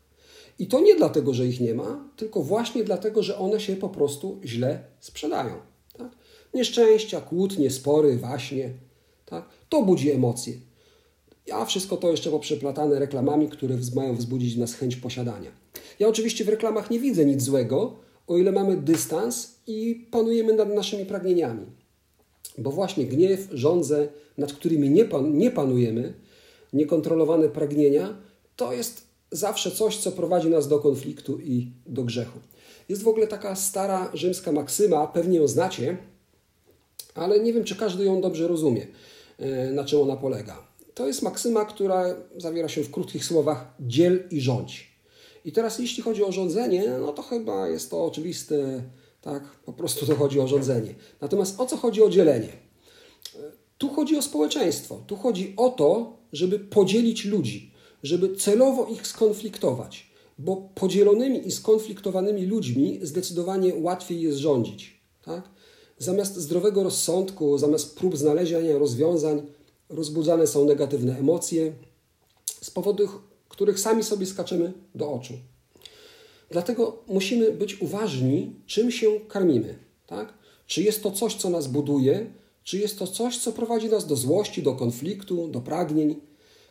I 0.59 0.67
to 0.67 0.81
nie 0.81 0.95
dlatego, 0.95 1.35
że 1.35 1.47
ich 1.47 1.61
nie 1.61 1.75
ma, 1.75 2.09
tylko 2.17 2.43
właśnie 2.43 2.85
dlatego, 2.85 3.23
że 3.23 3.39
one 3.39 3.61
się 3.61 3.77
po 3.77 3.89
prostu 3.89 4.41
źle 4.45 4.85
sprzedają. 5.01 5.55
Tak? 5.99 6.13
Nieszczęścia, 6.55 7.21
kłótnie, 7.21 7.71
spory, 7.71 8.19
waśnie. 8.19 8.71
Tak? 9.27 9.49
To 9.69 9.83
budzi 9.83 10.11
emocje. 10.11 10.55
a 11.53 11.65
wszystko 11.65 11.97
to 11.97 12.11
jeszcze 12.11 12.31
poprzeplatane 12.31 12.99
reklamami, 12.99 13.49
które 13.49 13.79
mają 13.95 14.17
wzbudzić 14.17 14.55
w 14.55 14.59
nas 14.59 14.75
chęć 14.75 14.97
posiadania. 14.97 15.51
Ja 15.99 16.09
oczywiście 16.09 16.45
w 16.45 16.49
reklamach 16.49 16.91
nie 16.91 16.99
widzę 16.99 17.25
nic 17.25 17.43
złego, 17.43 17.97
o 18.27 18.39
ile 18.39 18.53
mamy 18.53 18.77
dystans 18.77 19.58
i 19.69 20.07
panujemy 20.11 20.53
nad 20.53 20.75
naszymi 20.75 21.07
pragnieniami. 21.07 21.67
Bo 22.59 22.71
właśnie 22.71 23.05
gniew, 23.05 23.49
żądze, 23.53 24.09
nad 24.39 24.53
którymi 24.53 24.91
nie, 24.91 25.05
pan, 25.05 25.39
nie 25.39 25.51
panujemy, 25.51 26.15
niekontrolowane 26.73 27.49
pragnienia, 27.49 28.17
to 28.57 28.73
jest 28.73 29.03
zawsze 29.31 29.71
coś, 29.71 29.97
co 29.97 30.13
prowadzi 30.13 30.49
nas 30.49 30.69
do 30.69 30.79
konfliktu 30.79 31.39
i 31.39 31.67
do 31.87 32.05
grzechu. 32.05 32.39
Jest 32.89 33.03
w 33.03 33.09
ogóle 33.09 33.27
taka 33.27 33.57
stara 33.57 34.11
rzymska 34.15 34.53
maksyma, 34.53 35.07
pewnie 35.07 35.39
ją 35.39 35.49
znacie, 35.49 35.97
ale 37.15 37.41
nie 37.41 37.53
wiem, 37.53 37.65
czy 37.65 37.77
każdy 37.77 38.05
ją 38.05 38.21
dobrze 38.21 38.49
rozumie, 38.49 38.87
e, 39.39 39.71
na 39.71 39.85
czym 39.85 40.01
ona 40.01 40.17
polega. 40.17 40.63
To 40.95 41.07
jest 41.07 41.23
maksyma, 41.23 41.65
która 41.65 42.05
zawiera 42.37 42.69
się 42.69 42.83
w 42.83 42.91
krótkich 42.91 43.25
słowach 43.25 43.75
dziel 43.81 44.29
i 44.31 44.41
rządź. 44.41 44.89
I 45.45 45.53
teraz 45.53 45.79
jeśli 45.79 46.03
chodzi 46.03 46.25
o 46.25 46.33
rządzenie, 46.33 46.85
no 47.01 47.13
to 47.13 47.23
chyba 47.23 47.69
jest 47.69 47.91
to 47.91 48.05
oczywiste, 48.05 48.83
tak, 49.29 49.45
po 49.65 49.73
prostu 49.73 50.07
to 50.07 50.17
chodzi 50.17 50.41
o 50.41 50.49
rządzenie. 50.49 50.95
Natomiast 51.21 51.61
o 51.61 51.67
co 51.67 51.77
chodzi 51.77 52.03
o 52.03 52.11
dzielenie? 52.11 52.49
Tu 53.79 53.89
chodzi 53.89 54.17
o 54.17 54.23
społeczeństwo. 54.23 55.03
Tu 55.07 55.17
chodzi 55.17 55.55
o 55.57 55.71
to, 55.71 56.17
żeby 56.33 56.59
podzielić 56.59 57.25
ludzi, 57.25 57.73
żeby 58.03 58.37
celowo 58.37 58.87
ich 58.87 59.07
skonfliktować, 59.07 60.11
bo 60.39 60.57
podzielonymi 60.75 61.47
i 61.49 61.53
skonfliktowanymi 61.53 62.47
ludźmi 62.47 63.01
zdecydowanie 63.03 63.75
łatwiej 63.75 64.21
jest 64.21 64.39
rządzić. 64.39 65.01
Tak? 65.25 65.49
Zamiast 65.99 66.37
zdrowego 66.37 66.83
rozsądku, 66.83 67.59
zamiast 67.59 67.97
prób 67.99 68.17
znalezienia 68.17 68.79
rozwiązań, 68.79 69.43
rozbudzane 69.89 70.47
są 70.47 70.65
negatywne 70.65 71.19
emocje, 71.19 71.73
z 72.61 72.71
powodu 72.71 73.09
których 73.49 73.81
sami 73.81 74.05
sobie 74.05 74.27
skaczemy 74.27 74.73
do 74.95 75.13
oczu. 75.13 75.35
Dlatego 76.51 77.03
musimy 77.09 77.53
być 77.53 77.81
uważni, 77.81 78.53
czym 78.67 78.91
się 78.91 79.21
karmimy. 79.29 79.79
Tak? 80.07 80.35
Czy 80.67 80.83
jest 80.83 81.03
to 81.03 81.11
coś, 81.11 81.35
co 81.35 81.51
nas 81.51 81.67
buduje, 81.67 82.27
czy 82.65 82.79
jest 82.79 82.99
to 82.99 83.07
coś, 83.07 83.39
co 83.39 83.53
prowadzi 83.53 83.89
nas 83.89 84.07
do 84.07 84.17
złości, 84.17 84.63
do 84.63 84.73
konfliktu, 84.73 85.49
do 85.49 85.61
pragnień, 85.61 86.17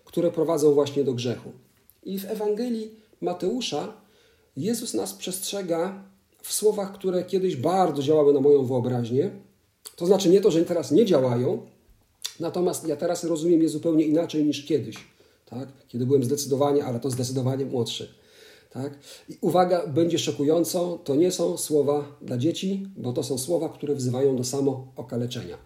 które 0.05 0.31
prowadzą 0.31 0.73
właśnie 0.73 1.03
do 1.03 1.13
grzechu. 1.13 1.51
I 2.03 2.19
w 2.19 2.25
Ewangelii 2.25 2.91
Mateusza 3.21 3.93
Jezus 4.57 4.93
nas 4.93 5.13
przestrzega 5.13 6.03
w 6.41 6.53
słowach, 6.53 6.93
które 6.93 7.23
kiedyś 7.23 7.55
bardzo 7.55 8.03
działały 8.03 8.33
na 8.33 8.39
moją 8.39 8.65
wyobraźnię. 8.65 9.31
To 9.95 10.05
znaczy 10.05 10.29
nie 10.29 10.41
to, 10.41 10.51
że 10.51 10.65
teraz 10.65 10.91
nie 10.91 11.05
działają, 11.05 11.61
natomiast 12.39 12.87
ja 12.87 12.95
teraz 12.95 13.23
rozumiem 13.23 13.61
je 13.61 13.69
zupełnie 13.69 14.05
inaczej 14.05 14.45
niż 14.45 14.65
kiedyś, 14.65 14.97
tak? 15.45 15.69
kiedy 15.87 16.05
byłem 16.05 16.23
zdecydowanie, 16.23 16.85
ale 16.85 16.99
to 16.99 17.09
zdecydowanie 17.09 17.65
młodszy. 17.65 18.13
Tak? 18.69 18.99
I 19.29 19.37
uwaga, 19.41 19.87
będzie 19.87 20.19
szokująco, 20.19 20.99
to 21.03 21.15
nie 21.15 21.31
są 21.31 21.57
słowa 21.57 22.17
dla 22.21 22.37
dzieci, 22.37 22.87
bo 22.97 23.13
to 23.13 23.23
są 23.23 23.37
słowa, 23.37 23.69
które 23.69 23.95
wzywają 23.95 24.35
do 24.35 24.43
samookaleczenia. 24.43 25.57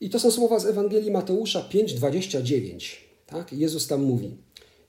I 0.00 0.10
to 0.10 0.20
są 0.20 0.30
słowa 0.30 0.58
z 0.58 0.66
Ewangelii 0.66 1.10
Mateusza 1.10 1.68
5:29. 1.72 2.96
Tak? 3.26 3.52
Jezus 3.52 3.86
tam 3.86 4.02
mówi: 4.02 4.36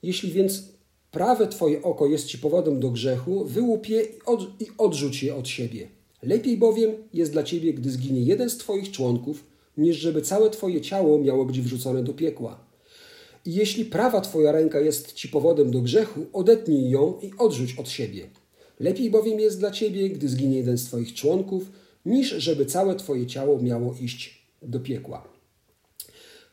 Jeśli 0.04 0.32
więc 0.32 0.64
prawe 1.12 1.48
twoje 1.48 1.84
oko 1.84 2.08
jest 2.08 2.28
ci 2.28 2.38
powodem 2.38 2.80
do 2.80 2.90
grzechu, 2.90 3.46
wyłup 3.46 3.90
je 3.90 4.02
i, 4.02 4.22
od, 4.26 4.62
i 4.62 4.68
odrzuć 4.78 5.24
je 5.24 5.36
od 5.36 5.48
siebie. 5.48 5.88
Lepiej 6.24 6.58
bowiem 6.58 6.92
jest 7.14 7.32
dla 7.32 7.44
ciebie, 7.44 7.74
gdy 7.74 7.92
zginie 7.92 8.22
jeden 8.22 8.50
z 8.50 8.58
twoich 8.58 8.92
członków, 8.92 9.44
niż 9.78 9.98
żeby 9.98 10.22
całe 10.22 10.50
twoje 10.50 10.82
ciało 10.82 11.20
miało 11.20 11.46
być 11.46 11.62
wrzucone 11.62 12.04
do 12.04 12.14
piekła. 12.14 12.66
I 13.46 13.54
jeśli 13.54 13.86
prawa 13.86 14.22
twoja 14.22 14.52
ręka 14.52 14.80
jest 14.80 15.14
ci 15.14 15.30
powodem 15.30 15.72
do 15.72 15.82
grzechu, 15.82 16.26
odetnij 16.34 16.90
ją 16.90 17.20
i 17.22 17.32
odrzuć 17.38 17.76
od 17.80 17.90
siebie. 17.90 18.30
Lepiej 18.80 19.10
bowiem 19.10 19.40
jest 19.40 19.60
dla 19.60 19.72
ciebie, 19.72 20.10
gdy 20.10 20.30
zginie 20.30 20.58
jeden 20.58 20.78
z 20.78 20.86
twoich 20.86 21.14
członków, 21.14 21.72
niż 22.06 22.30
żeby 22.30 22.66
całe 22.66 22.96
twoje 22.96 23.28
ciało 23.28 23.62
miało 23.62 23.96
iść 24.02 24.48
do 24.62 24.80
piekła. 24.80 25.28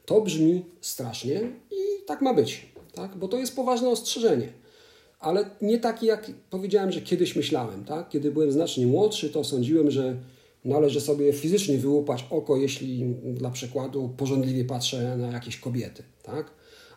To 0.04 0.20
brzmi 0.20 0.64
strasznie 0.80 1.40
i 1.70 2.04
tak 2.06 2.22
ma 2.22 2.34
być, 2.34 2.66
tak? 2.94 3.16
bo 3.16 3.28
to 3.28 3.38
jest 3.38 3.56
poważne 3.56 3.88
ostrzeżenie. 3.88 4.48
Ale 5.20 5.50
nie 5.60 5.78
takie, 5.78 6.06
jak 6.06 6.30
powiedziałem, 6.50 6.92
że 6.92 7.00
kiedyś 7.00 7.36
myślałem. 7.36 7.84
Tak? 7.84 8.08
Kiedy 8.08 8.30
byłem 8.30 8.52
znacznie 8.52 8.86
młodszy, 8.86 9.30
to 9.30 9.44
sądziłem, 9.44 9.90
że 9.90 10.16
należy 10.64 11.00
sobie 11.00 11.32
fizycznie 11.32 11.78
wyłupać 11.78 12.24
oko, 12.30 12.56
jeśli 12.56 13.14
dla 13.24 13.50
przykładu 13.50 14.14
porządliwie 14.16 14.64
patrzę 14.64 15.16
na 15.16 15.26
jakieś 15.26 15.56
kobiety. 15.56 16.02
Tak? 16.22 16.50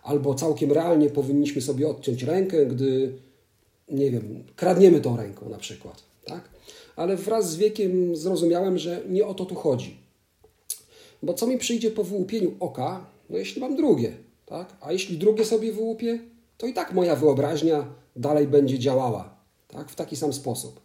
Albo 0.05 0.35
całkiem 0.35 0.71
realnie 0.71 1.09
powinniśmy 1.09 1.61
sobie 1.61 1.87
odciąć 1.87 2.23
rękę, 2.23 2.65
gdy, 2.65 3.13
nie 3.89 4.11
wiem, 4.11 4.43
kradniemy 4.55 5.01
tą 5.01 5.17
ręką 5.17 5.49
na 5.49 5.57
przykład. 5.57 6.03
Tak? 6.25 6.49
Ale 6.95 7.15
wraz 7.17 7.51
z 7.51 7.55
wiekiem 7.55 8.15
zrozumiałem, 8.15 8.77
że 8.77 9.01
nie 9.09 9.25
o 9.25 9.33
to 9.33 9.45
tu 9.45 9.55
chodzi. 9.55 9.97
Bo 11.23 11.33
co 11.33 11.47
mi 11.47 11.57
przyjdzie 11.57 11.91
po 11.91 12.03
wyłupieniu 12.03 12.51
oka, 12.59 13.05
no 13.29 13.37
jeśli 13.37 13.61
mam 13.61 13.75
drugie, 13.75 14.13
tak? 14.45 14.75
A 14.81 14.91
jeśli 14.91 15.17
drugie 15.17 15.45
sobie 15.45 15.73
wyłupię, 15.73 16.19
to 16.57 16.67
i 16.67 16.73
tak 16.73 16.93
moja 16.93 17.15
wyobraźnia 17.15 17.87
dalej 18.15 18.47
będzie 18.47 18.79
działała, 18.79 19.37
tak? 19.67 19.89
W 19.89 19.95
taki 19.95 20.15
sam 20.15 20.33
sposób. 20.33 20.79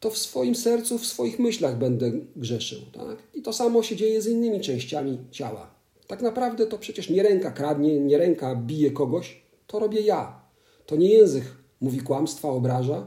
To 0.00 0.10
w 0.10 0.18
swoim 0.18 0.54
sercu, 0.54 0.98
w 0.98 1.06
swoich 1.06 1.38
myślach 1.38 1.78
będę 1.78 2.12
grzeszył, 2.36 2.78
tak? 2.92 3.16
I 3.34 3.42
to 3.42 3.52
samo 3.52 3.82
się 3.82 3.96
dzieje 3.96 4.22
z 4.22 4.26
innymi 4.26 4.60
częściami 4.60 5.18
ciała. 5.30 5.81
Tak 6.12 6.22
naprawdę 6.22 6.66
to 6.66 6.78
przecież 6.78 7.10
nie 7.10 7.22
ręka 7.22 7.50
kradnie, 7.50 8.00
nie 8.00 8.18
ręka 8.18 8.56
bije 8.56 8.90
kogoś, 8.90 9.42
to 9.66 9.78
robię 9.78 10.00
ja. 10.00 10.40
To 10.86 10.96
nie 10.96 11.08
język 11.08 11.44
mówi 11.80 12.00
kłamstwa, 12.00 12.48
obraża, 12.48 13.06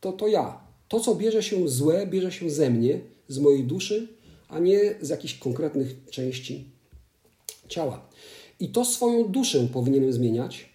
to 0.00 0.12
to 0.12 0.28
ja. 0.28 0.60
To, 0.88 1.00
co 1.00 1.14
bierze 1.14 1.42
się 1.42 1.68
złe, 1.68 2.06
bierze 2.06 2.32
się 2.32 2.50
ze 2.50 2.70
mnie, 2.70 3.00
z 3.28 3.38
mojej 3.38 3.64
duszy, 3.64 4.08
a 4.48 4.58
nie 4.58 4.94
z 5.00 5.08
jakichś 5.08 5.34
konkretnych 5.34 6.04
części 6.10 6.70
ciała. 7.68 8.08
I 8.60 8.68
to 8.68 8.84
swoją 8.84 9.24
duszę 9.24 9.68
powinienem 9.72 10.12
zmieniać. 10.12 10.68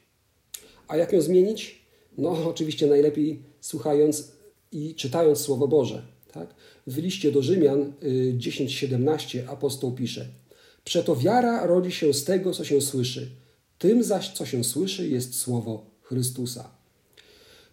A 0.87 0.97
jak 0.97 1.13
ją 1.13 1.21
zmienić? 1.21 1.85
No, 2.17 2.29
oczywiście 2.53 2.87
najlepiej 2.87 3.43
słuchając 3.61 4.31
i 4.71 4.95
czytając 4.95 5.39
Słowo 5.39 5.67
Boże. 5.67 6.05
Tak? 6.31 6.55
W 6.87 6.97
liście 6.97 7.31
do 7.31 7.41
Rzymian 7.41 7.93
10:17 8.37 9.39
y, 9.39 9.49
apostoł 9.49 9.91
pisze: 9.91 10.27
Przeto 10.83 11.15
wiara 11.15 11.65
rodzi 11.65 11.91
się 11.91 12.13
z 12.13 12.23
tego, 12.23 12.53
co 12.53 12.63
się 12.63 12.81
słyszy. 12.81 13.29
Tym 13.77 14.03
zaś, 14.03 14.33
co 14.33 14.45
się 14.45 14.63
słyszy, 14.63 15.07
jest 15.07 15.35
słowo 15.35 15.85
Chrystusa. 16.01 16.69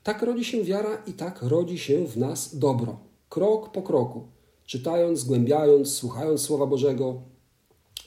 Tak 0.03 0.23
rodzi 0.23 0.45
się 0.45 0.65
wiara 0.65 1.03
i 1.07 1.13
tak 1.13 1.43
rodzi 1.43 1.79
się 1.79 2.07
w 2.07 2.17
nas 2.17 2.59
dobro, 2.59 3.01
krok 3.29 3.73
po 3.73 3.83
kroku 3.83 4.29
czytając, 4.71 5.19
zgłębiając, 5.19 5.95
słuchając 5.95 6.41
Słowa 6.41 6.67
Bożego, 6.67 7.23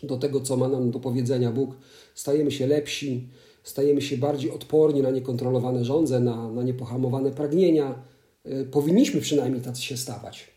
do 0.03 0.17
tego, 0.17 0.41
co 0.41 0.57
ma 0.57 0.67
nam 0.67 0.91
do 0.91 0.99
powiedzenia 0.99 1.51
Bóg, 1.51 1.75
stajemy 2.15 2.51
się 2.51 2.67
lepsi, 2.67 3.29
stajemy 3.63 4.01
się 4.01 4.17
bardziej 4.17 4.51
odporni 4.51 5.01
na 5.01 5.11
niekontrolowane 5.11 5.85
żądze, 5.85 6.19
na, 6.19 6.51
na 6.51 6.63
niepohamowane 6.63 7.31
pragnienia. 7.31 8.03
E, 8.45 8.63
powinniśmy 8.65 9.21
przynajmniej 9.21 9.61
tacy 9.61 9.81
się 9.81 9.97
stawać. 9.97 10.52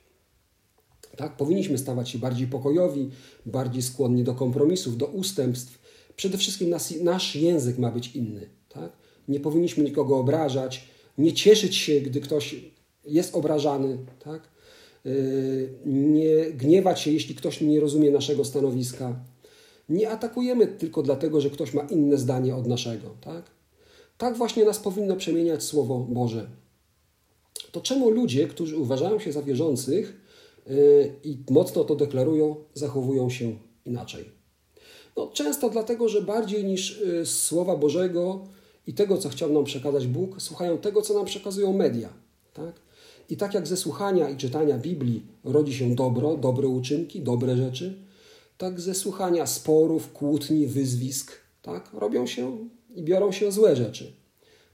Tak? 1.17 1.37
Powinniśmy 1.37 1.79
stawać 1.79 2.09
się 2.11 2.19
bardziej 2.19 2.47
pokojowi, 2.47 3.11
bardziej 3.47 3.83
skłonni 3.83 4.25
do 4.25 4.35
kompromisów, 4.35 4.97
do 4.97 5.07
ustępstw. 5.07 5.79
Przede 6.17 6.39
wszystkim 6.39 6.71
nas, 6.71 6.95
nasz 7.01 7.37
język 7.37 7.79
ma 7.79 7.91
być 7.91 8.17
inny. 8.17 8.51
Tak? 8.69 8.93
Nie 9.29 9.41
powinniśmy 9.41 9.85
nikogo 9.85 10.19
obrażać, 10.19 10.89
nie 11.19 11.33
cieszyć 11.33 11.77
się, 11.77 12.01
gdy 12.01 12.21
ktoś 12.21 12.57
jest 13.05 13.35
obrażany. 13.35 13.99
Tak? 14.25 14.49
Y, 15.07 15.69
nie 15.87 16.51
gniewać 16.53 17.01
się, 17.01 17.11
jeśli 17.11 17.35
ktoś 17.35 17.61
nie 17.61 17.81
rozumie 17.81 18.11
naszego 18.11 18.45
stanowiska. 18.45 19.17
Nie 19.89 20.11
atakujemy 20.11 20.67
tylko 20.67 21.03
dlatego, 21.03 21.41
że 21.41 21.51
ktoś 21.51 21.75
ma 21.75 21.83
inne 21.83 22.19
zdanie 22.19 22.57
od 22.57 22.67
naszego. 22.67 23.17
Tak, 23.21 23.45
tak 24.19 24.37
właśnie 24.37 24.65
nas 24.65 24.79
powinno 24.79 25.17
przemieniać 25.17 25.63
Słowo 25.63 25.99
Boże. 25.99 26.51
To 27.73 27.81
czemu 27.81 28.11
ludzie, 28.11 28.49
którzy 28.49 28.77
uważają 28.77 29.19
się 29.19 29.33
za 29.33 29.43
wierzących 29.43 30.26
i 31.25 31.39
mocno 31.51 31.85
to 31.85 31.95
deklarują, 31.95 32.57
zachowują 32.75 33.31
się 33.31 33.57
inaczej? 33.85 34.25
No, 35.17 35.27
często 35.27 35.71
dlatego, 35.71 36.09
że 36.09 36.23
bardziej 36.23 36.65
niż 36.65 37.01
y, 37.01 37.27
Słowa 37.27 37.77
Bożego 37.77 38.45
i 38.87 38.95
tego, 38.95 39.19
co 39.19 39.29
chciał 39.29 39.53
nam 39.53 39.65
przekazać 39.65 40.07
Bóg, 40.07 40.43
słuchają 40.43 40.79
tego, 40.79 41.03
co 41.03 41.15
nam 41.15 41.25
przekazują 41.25 41.73
media. 41.73 42.09
Tak? 42.55 42.81
I 43.31 43.37
tak 43.37 43.55
jak 43.55 43.67
ze 43.67 43.77
słuchania 43.77 44.31
i 44.31 44.37
czytania 44.37 44.79
Biblii 44.79 45.27
rodzi 45.45 45.75
się 45.75 45.95
dobro, 45.95 46.37
dobre 46.37 46.69
uczynki, 46.69 47.21
dobre 47.21 47.57
rzeczy, 47.57 47.99
tak 48.59 48.81
ze 48.81 48.95
słuchania 48.95 49.47
sporów, 49.47 50.13
kłótni, 50.13 50.67
wyzwisk, 50.67 51.33
tak, 51.63 51.91
robią 51.93 52.27
się 52.27 52.59
i 52.95 53.03
biorą 53.03 53.33
się 53.33 53.53
złe 53.53 53.77
rzeczy. 53.77 54.13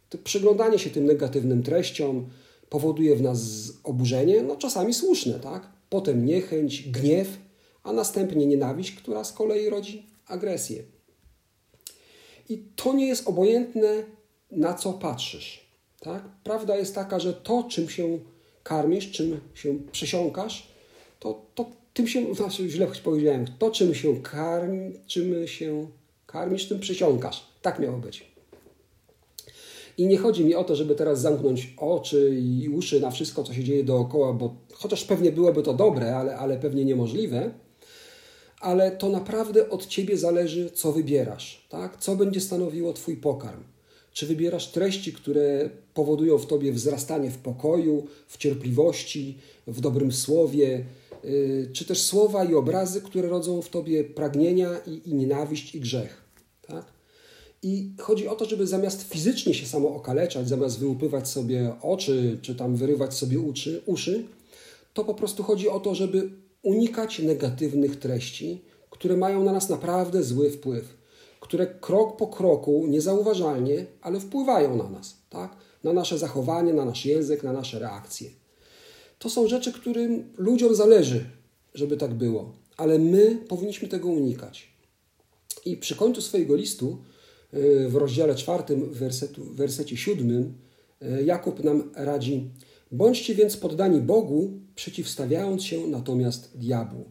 To 0.08 0.18
przyglądanie 0.18 0.78
się 0.78 0.90
tym 0.90 1.06
negatywnym 1.06 1.62
treściom 1.62 2.26
powoduje 2.68 3.16
w 3.16 3.22
nas 3.22 3.40
oburzenie, 3.84 4.42
no 4.42 4.56
czasami 4.56 4.94
słuszne, 4.94 5.40
tak? 5.40 5.71
Potem 5.92 6.26
niechęć, 6.26 6.88
gniew, 6.88 7.28
a 7.82 7.92
następnie 7.92 8.46
nienawiść, 8.46 8.92
która 8.92 9.24
z 9.24 9.32
kolei 9.32 9.68
rodzi 9.68 10.06
agresję. 10.26 10.82
I 12.48 12.58
to 12.76 12.92
nie 12.92 13.06
jest 13.06 13.28
obojętne, 13.28 14.02
na 14.50 14.74
co 14.74 14.92
patrzysz. 14.92 15.66
Tak? 16.00 16.22
Prawda 16.44 16.76
jest 16.76 16.94
taka, 16.94 17.20
że 17.20 17.32
to, 17.32 17.66
czym 17.70 17.88
się 17.88 18.18
karmisz, 18.62 19.10
czym 19.10 19.40
się 19.54 19.78
przesiąkasz, 19.92 20.68
to, 21.20 21.46
to 21.54 21.70
tym 21.94 22.08
się, 22.08 22.34
znaczy 22.34 22.68
źle 22.68 22.86
powiedziałem, 23.04 23.46
to 23.58 23.70
czym 23.70 23.94
się 23.94 24.22
karmi, 24.22 24.92
czym 25.06 25.48
się 25.48 25.86
karmisz, 26.26 26.68
tym 26.68 26.80
przesiąkasz. 26.80 27.46
Tak 27.62 27.78
miało 27.78 27.98
być. 27.98 28.31
I 29.98 30.06
nie 30.06 30.18
chodzi 30.18 30.44
mi 30.44 30.54
o 30.54 30.64
to, 30.64 30.76
żeby 30.76 30.94
teraz 30.94 31.20
zamknąć 31.20 31.74
oczy 31.76 32.40
i 32.40 32.68
uszy 32.68 33.00
na 33.00 33.10
wszystko, 33.10 33.44
co 33.44 33.54
się 33.54 33.64
dzieje 33.64 33.84
dookoła, 33.84 34.32
bo 34.32 34.54
chociaż 34.72 35.04
pewnie 35.04 35.32
byłoby 35.32 35.62
to 35.62 35.74
dobre, 35.74 36.16
ale, 36.16 36.36
ale 36.36 36.58
pewnie 36.58 36.84
niemożliwe, 36.84 37.50
ale 38.60 38.90
to 38.90 39.08
naprawdę 39.08 39.70
od 39.70 39.86
ciebie 39.86 40.18
zależy, 40.18 40.70
co 40.70 40.92
wybierasz, 40.92 41.66
tak? 41.68 41.96
co 41.96 42.16
będzie 42.16 42.40
stanowiło 42.40 42.92
Twój 42.92 43.16
pokarm. 43.16 43.60
Czy 44.12 44.26
wybierasz 44.26 44.72
treści, 44.72 45.12
które 45.12 45.70
powodują 45.94 46.38
w 46.38 46.46
tobie 46.46 46.72
wzrastanie 46.72 47.30
w 47.30 47.38
pokoju, 47.38 48.06
w 48.28 48.38
cierpliwości, 48.38 49.38
w 49.66 49.80
dobrym 49.80 50.12
słowie, 50.12 50.84
yy, 51.24 51.70
czy 51.72 51.84
też 51.84 52.02
słowa 52.02 52.44
i 52.44 52.54
obrazy, 52.54 53.00
które 53.00 53.28
rodzą 53.28 53.62
w 53.62 53.68
tobie 53.68 54.04
pragnienia 54.04 54.70
i, 54.86 55.10
i 55.10 55.14
nienawiść 55.14 55.74
i 55.74 55.80
grzech. 55.80 56.21
I 57.62 57.94
chodzi 58.00 58.28
o 58.28 58.36
to, 58.36 58.44
żeby 58.44 58.66
zamiast 58.66 59.02
fizycznie 59.02 59.54
się 59.54 59.66
samo 59.66 59.94
okaleczać, 59.94 60.48
zamiast 60.48 60.78
wyłupywać 60.78 61.28
sobie 61.28 61.72
oczy, 61.82 62.38
czy 62.42 62.54
tam 62.54 62.76
wyrywać 62.76 63.14
sobie 63.14 63.40
uszy, 63.40 63.82
uszy, 63.86 64.24
to 64.94 65.04
po 65.04 65.14
prostu 65.14 65.42
chodzi 65.42 65.68
o 65.68 65.80
to, 65.80 65.94
żeby 65.94 66.30
unikać 66.62 67.18
negatywnych 67.18 67.98
treści, 67.98 68.62
które 68.90 69.16
mają 69.16 69.44
na 69.44 69.52
nas 69.52 69.68
naprawdę 69.68 70.22
zły 70.22 70.50
wpływ, 70.50 70.96
które 71.40 71.66
krok 71.66 72.16
po 72.16 72.26
kroku, 72.26 72.86
niezauważalnie, 72.88 73.86
ale 74.00 74.20
wpływają 74.20 74.76
na 74.76 74.90
nas, 74.90 75.16
tak? 75.30 75.56
na 75.84 75.92
nasze 75.92 76.18
zachowanie, 76.18 76.74
na 76.74 76.84
nasz 76.84 77.06
język, 77.06 77.42
na 77.42 77.52
nasze 77.52 77.78
reakcje. 77.78 78.30
To 79.18 79.30
są 79.30 79.48
rzeczy, 79.48 79.72
którym 79.72 80.32
ludziom 80.36 80.74
zależy, 80.74 81.24
żeby 81.74 81.96
tak 81.96 82.14
było, 82.14 82.52
ale 82.76 82.98
my 82.98 83.36
powinniśmy 83.48 83.88
tego 83.88 84.08
unikać. 84.08 84.72
I 85.64 85.76
przy 85.76 85.96
końcu 85.96 86.22
swojego 86.22 86.56
listu 86.56 86.98
w 87.88 87.94
rozdziale 87.94 88.34
czwartym, 88.34 88.90
wersetu, 88.92 89.44
wersecie 89.44 89.96
siódmym, 89.96 90.54
y, 91.02 91.24
Jakub 91.24 91.64
nam 91.64 91.90
radzi: 91.94 92.50
Bądźcie 92.92 93.34
więc 93.34 93.56
poddani 93.56 94.00
Bogu, 94.00 94.50
przeciwstawiając 94.74 95.64
się 95.64 95.86
natomiast 95.86 96.58
diabłu. 96.58 97.04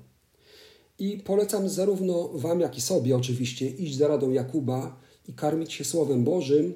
I 1.00 1.18
polecam 1.18 1.70
zarówno 1.70 2.30
Wam, 2.34 2.60
jak 2.60 2.78
i 2.78 2.82
sobie 2.82 3.16
oczywiście 3.16 3.70
iść 3.70 3.98
za 3.98 4.08
radą 4.08 4.32
Jakuba 4.32 5.00
i 5.28 5.34
karmić 5.34 5.74
się 5.74 5.84
Słowem 5.84 6.24
Bożym, 6.24 6.74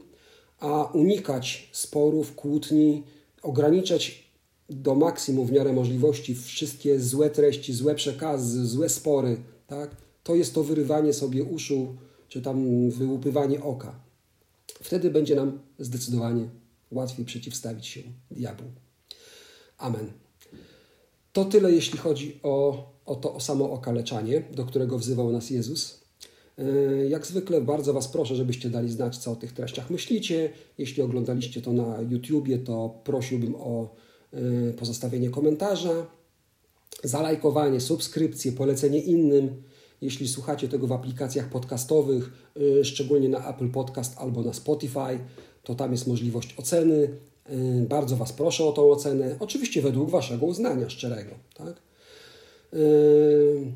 a 0.60 0.84
unikać 0.94 1.70
sporów, 1.72 2.36
kłótni, 2.36 3.04
ograniczać 3.42 4.26
do 4.70 4.96
maksimum 4.96 5.48
w 5.48 5.52
miarę 5.52 5.74
możliwości 5.74 6.36
wszystkie 6.36 7.00
złe 7.00 7.30
treści, 7.30 7.74
złe 7.74 7.96
przekazy, 7.96 8.68
złe 8.68 8.90
spory. 8.90 9.38
Tak? 9.68 9.96
To 10.24 10.36
jest 10.36 10.54
to 10.54 10.64
wyrywanie 10.64 11.14
sobie 11.14 11.44
uszu 11.44 11.96
czy 12.30 12.42
tam 12.42 12.90
wyłupywanie 12.90 13.64
oka. 13.64 14.00
Wtedy 14.68 15.10
będzie 15.10 15.36
nam 15.36 15.60
zdecydowanie 15.80 16.50
łatwiej 16.92 17.26
przeciwstawić 17.26 17.88
się 17.88 18.02
diabłu. 18.32 18.68
Amen. 19.78 20.12
To 21.34 21.46
tyle, 21.46 21.72
jeśli 21.72 21.98
chodzi 21.98 22.40
o, 22.44 22.88
o 23.06 23.16
to 23.16 23.34
o 23.34 23.40
samo 23.40 23.72
okaleczanie, 23.72 24.44
do 24.52 24.66
którego 24.66 24.98
wzywał 24.98 25.32
nas 25.32 25.50
Jezus. 25.50 26.06
E, 26.58 26.64
jak 27.10 27.28
zwykle 27.28 27.62
bardzo 27.62 27.94
Was 27.94 28.08
proszę, 28.08 28.36
żebyście 28.36 28.70
dali 28.70 28.92
znać, 28.92 29.18
co 29.18 29.32
o 29.32 29.36
tych 29.36 29.54
treściach 29.54 29.90
myślicie. 29.90 30.50
Jeśli 30.78 31.04
oglądaliście 31.04 31.62
to 31.62 31.74
na 31.74 32.02
YouTubie, 32.10 32.58
to 32.58 33.02
prosiłbym 33.04 33.56
o 33.56 33.96
e, 34.34 34.74
pozostawienie 34.74 35.30
komentarza, 35.30 36.08
zalajkowanie, 37.04 37.82
subskrypcję, 37.82 38.52
polecenie 38.52 39.00
innym. 39.00 39.64
Jeśli 40.02 40.28
słuchacie 40.28 40.68
tego 40.68 40.88
w 40.88 40.92
aplikacjach 40.92 41.50
podcastowych, 41.50 42.32
y, 42.58 42.86
szczególnie 42.86 43.30
na 43.30 43.50
Apple 43.50 43.70
Podcast 43.70 44.18
albo 44.18 44.42
na 44.42 44.54
Spotify, 44.54 45.20
to 45.64 45.76
tam 45.76 45.92
jest 45.92 46.08
możliwość 46.08 46.56
oceny. 46.58 47.10
Y, 47.50 47.86
bardzo 47.90 48.16
Was 48.16 48.34
proszę 48.34 48.66
o 48.66 48.72
tą 48.72 48.92
ocenę, 48.92 49.36
oczywiście 49.40 49.82
według 49.82 50.10
Waszego 50.10 50.46
uznania 50.46 50.90
szczerego. 50.90 51.32
Tak? 51.54 51.82
Y, 52.74 53.72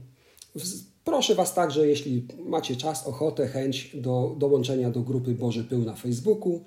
proszę 1.04 1.36
Was 1.36 1.54
także, 1.54 1.88
jeśli 1.88 2.28
macie 2.46 2.76
czas, 2.76 3.08
ochotę, 3.08 3.48
chęć 3.48 3.96
do 3.96 4.36
dołączenia 4.38 4.92
do 4.92 5.02
grupy 5.02 5.34
Boży 5.34 5.64
Pył 5.64 5.86
na 5.86 5.96
Facebooku. 5.96 6.64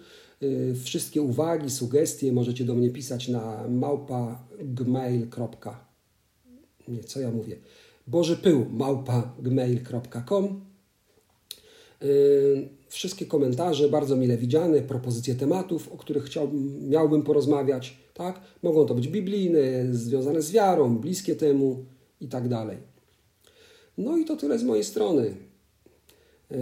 Wszystkie 0.85 1.23
uwagi, 1.23 1.71
sugestie 1.71 2.33
możecie 2.33 2.65
do 2.65 2.75
mnie 2.75 2.91
pisać 2.91 3.29
na 3.29 3.69
małpa.gmail.com. 3.69 5.75
Nie, 6.89 7.05
co 7.05 7.21
ja 7.21 7.31
mówię? 7.31 7.57
Bożypył 8.07 8.67
małpa 8.71 9.35
gmail.com 9.39 10.65
y, 12.03 12.69
Wszystkie 12.93 13.27
komentarze 13.27 13.89
bardzo 13.89 14.17
mile 14.17 14.37
widziane, 14.37 14.83
propozycje 14.83 15.35
tematów, 15.35 15.89
o 15.93 15.97
których 15.97 16.25
chciałbym, 16.25 16.89
miałbym 16.89 17.23
porozmawiać, 17.23 17.97
tak? 18.15 18.41
Mogą 18.63 18.87
to 18.87 18.95
być 18.95 19.09
biblijne, 19.09 19.61
związane 19.95 20.43
z 20.43 20.51
wiarą, 20.51 20.99
bliskie 20.99 21.37
temu 21.37 21.85
i 22.21 22.29
tak 22.29 22.49
dalej. 22.49 22.79
No 23.99 24.17
i 24.17 24.25
to 24.25 24.37
tyle 24.37 24.59
z 24.59 24.65
mojej 24.65 24.85
strony. 24.85 25.35
Yy, 26.51 26.59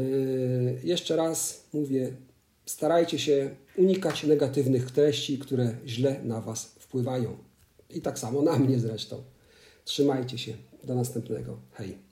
jeszcze 0.84 1.16
raz 1.16 1.64
mówię, 1.72 2.12
starajcie 2.66 3.18
się 3.18 3.50
unikać 3.76 4.24
negatywnych 4.24 4.90
treści, 4.90 5.38
które 5.38 5.76
źle 5.86 6.20
na 6.24 6.40
Was 6.40 6.64
wpływają. 6.64 7.36
I 7.90 8.00
tak 8.00 8.18
samo 8.18 8.42
na 8.42 8.58
mnie 8.58 8.78
zresztą. 8.78 9.22
Trzymajcie 9.84 10.38
się. 10.38 10.69
Do 10.84 10.94
następnego. 10.94 11.60
Hej. 11.72 12.09